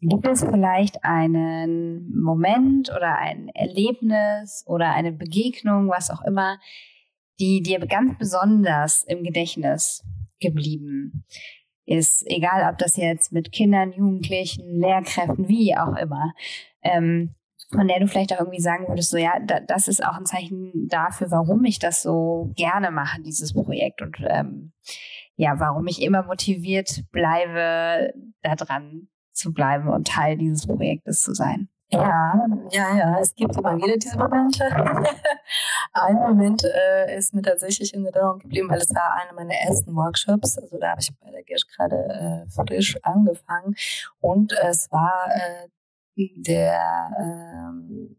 [0.00, 6.58] Gibt es vielleicht einen Moment oder ein Erlebnis oder eine Begegnung, was auch immer,
[7.40, 10.04] die dir ganz besonders im Gedächtnis
[10.40, 11.24] geblieben
[11.86, 12.24] ist?
[12.26, 16.34] Egal, ob das jetzt mit Kindern, Jugendlichen, Lehrkräften, wie auch immer.
[16.82, 17.34] Ähm,
[17.72, 20.26] von der du vielleicht auch irgendwie sagen würdest, so ja, da, das ist auch ein
[20.26, 24.72] Zeichen dafür, warum ich das so gerne mache, dieses Projekt und ähm,
[25.36, 28.12] ja, warum ich immer motiviert bleibe,
[28.42, 31.68] daran zu bleiben und Teil dieses Projektes zu sein.
[31.92, 34.64] Ja, ja, ja, es gibt immer wieder diese Momente.
[35.92, 39.94] Ein Moment äh, ist mir tatsächlich in Erinnerung geblieben, weil es war einer meiner ersten
[39.96, 40.56] Workshops.
[40.56, 43.74] Also da habe ich bei der Gersch gerade äh, frisch angefangen
[44.20, 45.68] und es war äh,
[46.36, 48.16] der ähm,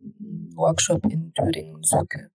[0.56, 2.30] Workshop in Thüringen-Sücke.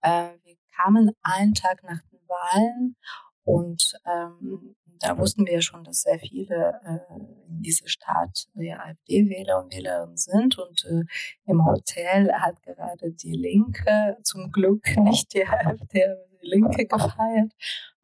[0.00, 2.96] Äh, wir kamen einen Tag nach den Wahlen
[3.44, 7.14] und ähm, da wussten wir schon, dass sehr viele äh,
[7.48, 10.58] in dieser Stadt ja, AfD-Wähler und Wählerinnen sind.
[10.58, 11.04] Und äh,
[11.46, 17.52] im Hotel hat gerade die Linke, zum Glück nicht die AfD, aber die Linke gefeiert.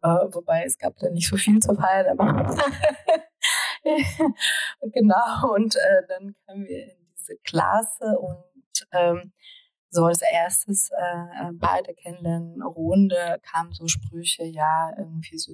[0.03, 2.19] Äh, wobei es gab da nicht so viel zu feiern.
[2.19, 2.57] Aber
[4.93, 9.33] genau, und äh, dann kamen wir in diese Klasse und ähm,
[9.91, 15.53] so als erstes äh, bei der Kennenlernrunde kamen so Sprüche, ja, irgendwie so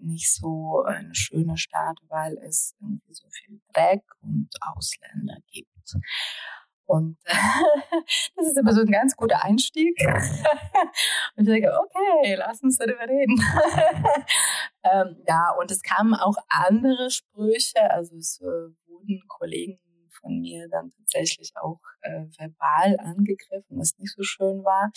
[0.00, 5.68] nicht so eine schöne Stadt, weil es irgendwie so viel Dreck und Ausländer gibt.
[6.84, 7.16] Und
[8.36, 9.98] das ist immer so ein ganz guter Einstieg.
[11.36, 13.40] und ich denke, okay, lass uns darüber reden.
[14.82, 17.90] ähm, ja, und es kamen auch andere Sprüche.
[17.90, 18.44] Also es äh,
[18.86, 19.78] wurden Kollegen
[20.22, 24.90] von mir dann tatsächlich auch äh, verbal angegriffen, was nicht so schön war.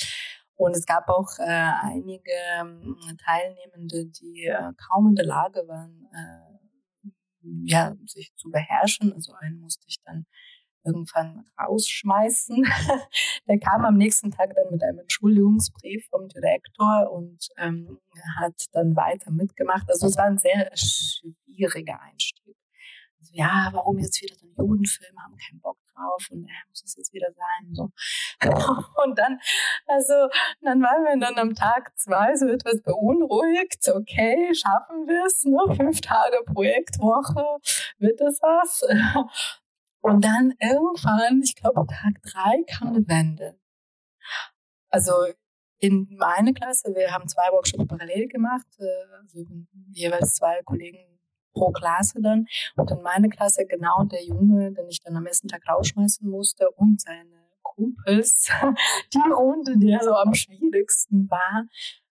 [0.56, 6.08] Und es gab auch äh, einige ähm, Teilnehmende, die äh, kaum in der Lage waren,
[6.14, 7.10] äh,
[7.66, 9.12] ja, sich zu beherrschen.
[9.14, 10.26] Also einen musste ich dann
[10.86, 12.64] irgendwann rausschmeißen.
[13.48, 18.00] Der kam am nächsten Tag dann mit einem Entschuldigungsbrief vom Direktor und ähm,
[18.40, 19.90] hat dann weiter mitgemacht.
[19.90, 22.56] Also es war ein sehr schwieriger Einstieg
[23.26, 26.84] so, ja, warum jetzt wieder so ein Judenfilm, haben keinen Bock drauf und ja, muss
[26.84, 27.74] es jetzt wieder sein.
[27.74, 27.90] So.
[29.04, 29.40] und dann,
[29.88, 30.30] also,
[30.62, 33.88] dann waren wir dann am Tag zwei so etwas beunruhigt.
[33.88, 35.44] Okay, schaffen wir es?
[35.44, 35.76] Ne?
[35.76, 37.44] Fünf Tage Projektwoche,
[37.98, 38.82] wird das was?
[40.02, 43.60] Und dann irgendwann, ich glaube Tag drei, kam eine Wende.
[44.92, 45.12] Also
[45.80, 49.40] in meine Klasse, wir haben zwei Workshops parallel gemacht, äh, also
[49.92, 51.15] jeweils zwei Kollegen
[51.56, 52.46] pro Klasse dann.
[52.76, 56.70] Und in meiner Klasse genau der Junge, den ich dann am nächsten Tag rausschmeißen musste
[56.72, 58.52] und seine Kumpels,
[59.14, 61.66] die Runde, die so am schwierigsten war,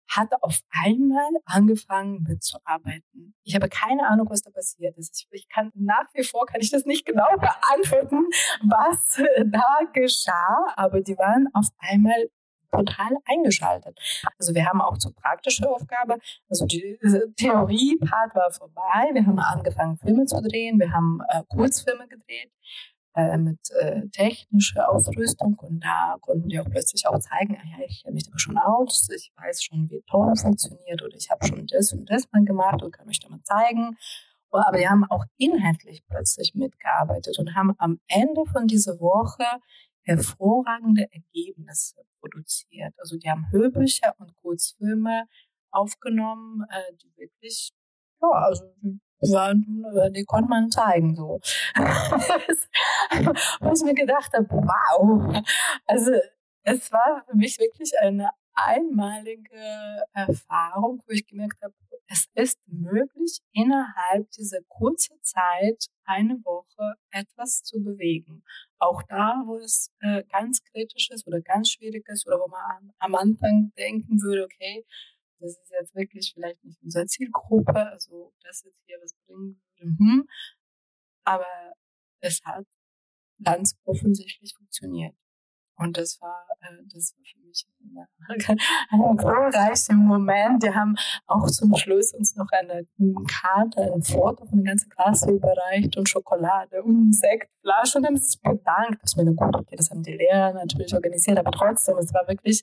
[0.08, 3.34] hat auf einmal angefangen mitzuarbeiten.
[3.42, 5.26] Ich habe keine Ahnung, was da passiert ist.
[5.30, 8.24] Ich kann nach wie vor kann ich das nicht genau beantworten,
[8.62, 12.28] was da geschah, aber die waren auf einmal
[12.76, 13.98] total eingeschaltet.
[14.38, 16.18] Also wir haben auch so praktische Aufgabe,
[16.48, 16.98] also die
[17.36, 22.50] Theorie-Part war vorbei, wir haben angefangen Filme zu drehen, wir haben äh, Kurzfilme gedreht
[23.14, 25.56] äh, mit äh, technischer Ausrüstung.
[25.60, 28.58] Und da konnten die auch plötzlich auch zeigen, ah ja, ich kenne mich da schon
[28.58, 31.02] aus, ich weiß schon, wie Ton funktioniert.
[31.02, 33.96] Oder ich habe schon das und das mal gemacht und kann euch da mal zeigen.
[34.50, 39.44] Aber die haben auch inhaltlich plötzlich mitgearbeitet und haben am Ende von dieser Woche
[40.04, 42.94] hervorragende Ergebnisse produziert.
[42.98, 45.26] Also die haben Hörbücher und Kurzfilme
[45.70, 47.72] aufgenommen, äh, die wirklich,
[48.22, 48.64] ja, also
[49.32, 51.40] waren, äh, die konnte man zeigen so.
[53.60, 55.42] Wo ich mir gedacht habe, wow.
[55.86, 56.12] Also
[56.62, 61.74] es war für mich wirklich eine einmalige Erfahrung, wo ich gemerkt habe,
[62.06, 68.44] es ist möglich, innerhalb dieser kurzen Zeit eine Woche etwas zu bewegen.
[68.78, 72.92] Auch da, wo es äh, ganz kritisch ist oder ganz schwierig ist oder wo man
[72.98, 74.84] am Anfang denken würde, okay,
[75.40, 79.96] das ist jetzt wirklich vielleicht nicht unsere Zielgruppe, also das jetzt hier was bringen würde.
[79.98, 80.28] Hm.
[81.24, 81.74] Aber
[82.20, 82.66] es hat
[83.42, 85.14] ganz offensichtlich funktioniert.
[85.76, 87.66] Und das war, äh, das war für mich
[88.90, 90.62] ein glorreicher Moment.
[90.62, 90.96] Wir haben
[91.26, 92.86] auch zum Schluss uns noch eine
[93.26, 98.40] Karte, ein Foto von der ganzen Klasse überreicht und Schokolade und Sektflasche und haben sich
[98.40, 99.02] bedankt.
[99.06, 102.62] Ich meine, gut, okay, das haben die Lehrer natürlich organisiert, aber trotzdem, es war wirklich,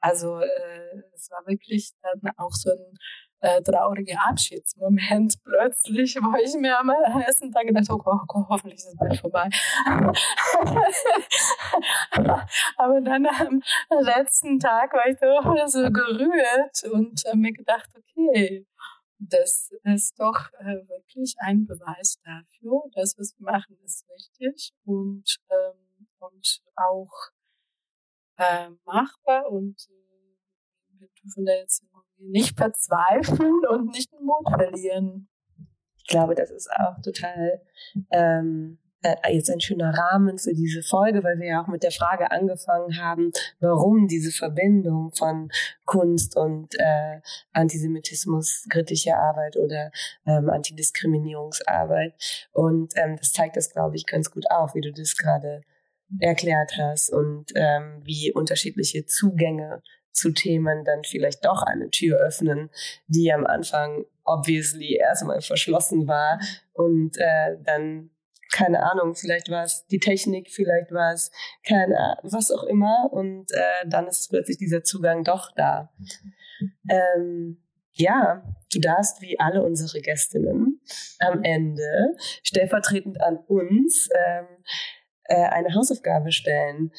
[0.00, 2.98] also äh, es war wirklich dann auch so ein
[3.40, 6.90] äh, traurige Abschiedsmoment plötzlich, wo ich mir am
[7.20, 9.48] ersten Tag gedacht habe, oh, oh, hoffentlich ist es bald vorbei.
[12.76, 13.62] aber, dann am
[14.00, 18.66] letzten Tag war ich so, so gerührt und mir gedacht, okay,
[19.18, 25.38] das ist doch äh, wirklich ein Beweis dafür, dass was wir machen ist richtig und,
[25.50, 27.30] ähm, und auch
[28.36, 31.84] äh, machbar und äh, wir dürfen da jetzt
[32.18, 35.28] nicht verzweifeln und nicht den Mut verlieren.
[35.96, 37.60] Ich glaube, das ist auch total
[38.10, 41.90] ähm, äh, jetzt ein schöner Rahmen für diese Folge, weil wir ja auch mit der
[41.90, 43.30] Frage angefangen haben,
[43.60, 45.50] warum diese Verbindung von
[45.84, 47.20] Kunst und äh,
[47.52, 49.90] Antisemitismus, kritische Arbeit oder
[50.26, 52.14] ähm, Antidiskriminierungsarbeit.
[52.52, 55.62] Und ähm, das zeigt das, glaube ich, ganz gut auf, wie du das gerade
[56.20, 59.82] erklärt hast und ähm, wie unterschiedliche Zugänge
[60.12, 62.70] zu Themen dann vielleicht doch eine Tür öffnen,
[63.06, 66.40] die am Anfang obviously erstmal verschlossen war
[66.72, 68.10] und äh, dann
[68.52, 71.30] keine Ahnung, vielleicht war es die Technik, vielleicht war es
[71.66, 75.92] keine was auch immer und äh, dann ist plötzlich dieser Zugang doch da.
[76.88, 78.42] Ähm, ja,
[78.72, 80.80] du darfst wie alle unsere Gästinnen
[81.18, 84.46] am Ende stellvertretend an uns ähm,
[85.24, 86.92] äh, eine Hausaufgabe stellen,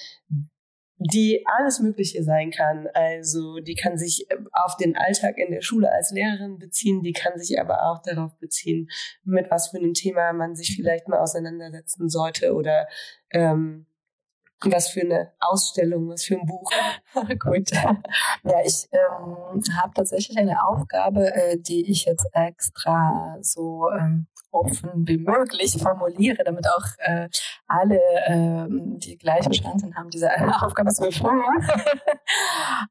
[1.00, 2.88] die alles Mögliche sein kann.
[2.94, 7.14] Also die kann sich äh, auf den Alltag in der Schule als Lehrerin beziehen, die
[7.14, 8.90] kann sich aber auch darauf beziehen,
[9.24, 12.88] mit was für einem Thema man sich vielleicht mal auseinandersetzen sollte oder
[13.32, 13.86] ähm,
[14.62, 16.70] was für eine Ausstellung, was für ein Buch.
[17.40, 17.72] Gut.
[17.72, 25.08] Ja, ich ähm, habe tatsächlich eine Aufgabe, äh, die ich jetzt extra so ähm, offen
[25.08, 27.30] wie möglich formuliere, damit auch äh,
[27.68, 30.30] alle, äh, die gleiche Chancen haben, diese
[30.62, 31.42] Aufgabe zu erfüllen.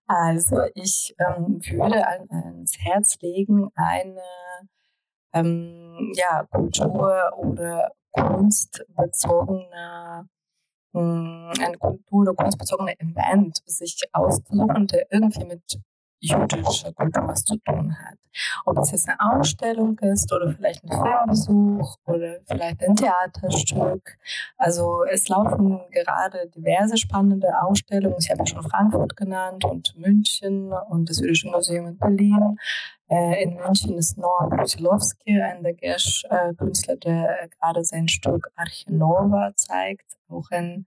[0.07, 4.23] also ich ähm, würde an, ans Herz legen, eine
[5.33, 10.29] ähm, ja, Kultur- oder kunstbezogene
[10.95, 15.79] hm, ein Kultur- oder kunstbezogener Event sich auszusuchen, der irgendwie mit
[16.21, 18.19] jüdischer Kultur was zu tun hat.
[18.65, 24.17] Ob es jetzt eine Ausstellung ist oder vielleicht ein Filmbesuch oder vielleicht ein Theaterstück.
[24.57, 28.17] Also es laufen gerade diverse spannende Ausstellungen.
[28.21, 32.59] Ich habe schon Frankfurt genannt und München und das Jüdische Museum in Berlin.
[33.11, 39.53] Äh, in München ist Noam Putilowski, ein der Gersh-Künstler, der gerade sein Stück Arche Nova
[39.57, 40.19] zeigt.
[40.29, 40.87] Auch ein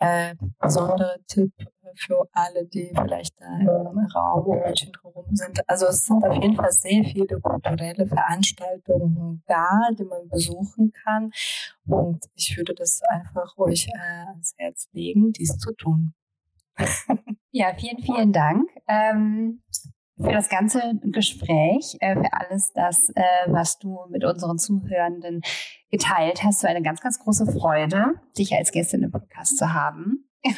[0.00, 1.52] äh, besonderer Tipp
[1.94, 5.60] für alle, die vielleicht da im Raum um München herum sind.
[5.68, 11.30] Also es sind auf jeden Fall sehr viele kulturelle Veranstaltungen da, die man besuchen kann.
[11.86, 16.14] Und ich würde das einfach euch äh, ans Herz legen, dies zu tun.
[17.52, 18.70] Ja, vielen, vielen Dank.
[18.86, 19.60] Ähm,
[20.22, 25.42] für das ganze Gespräch, äh, für alles das, äh, was du mit unseren Zuhörenden
[25.90, 26.60] geteilt hast.
[26.60, 30.28] So eine ganz, ganz große Freude, dich als Gästin im Podcast zu haben.
[30.44, 30.54] und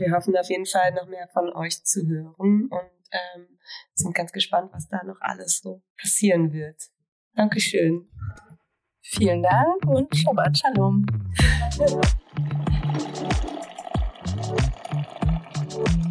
[0.00, 3.58] wir hoffen auf jeden Fall noch mehr von euch zu hören und ähm,
[3.94, 6.82] sind ganz gespannt, was da noch alles so passieren wird.
[7.34, 8.08] Dankeschön.
[9.02, 11.06] Vielen Dank und Shabbat Shalom.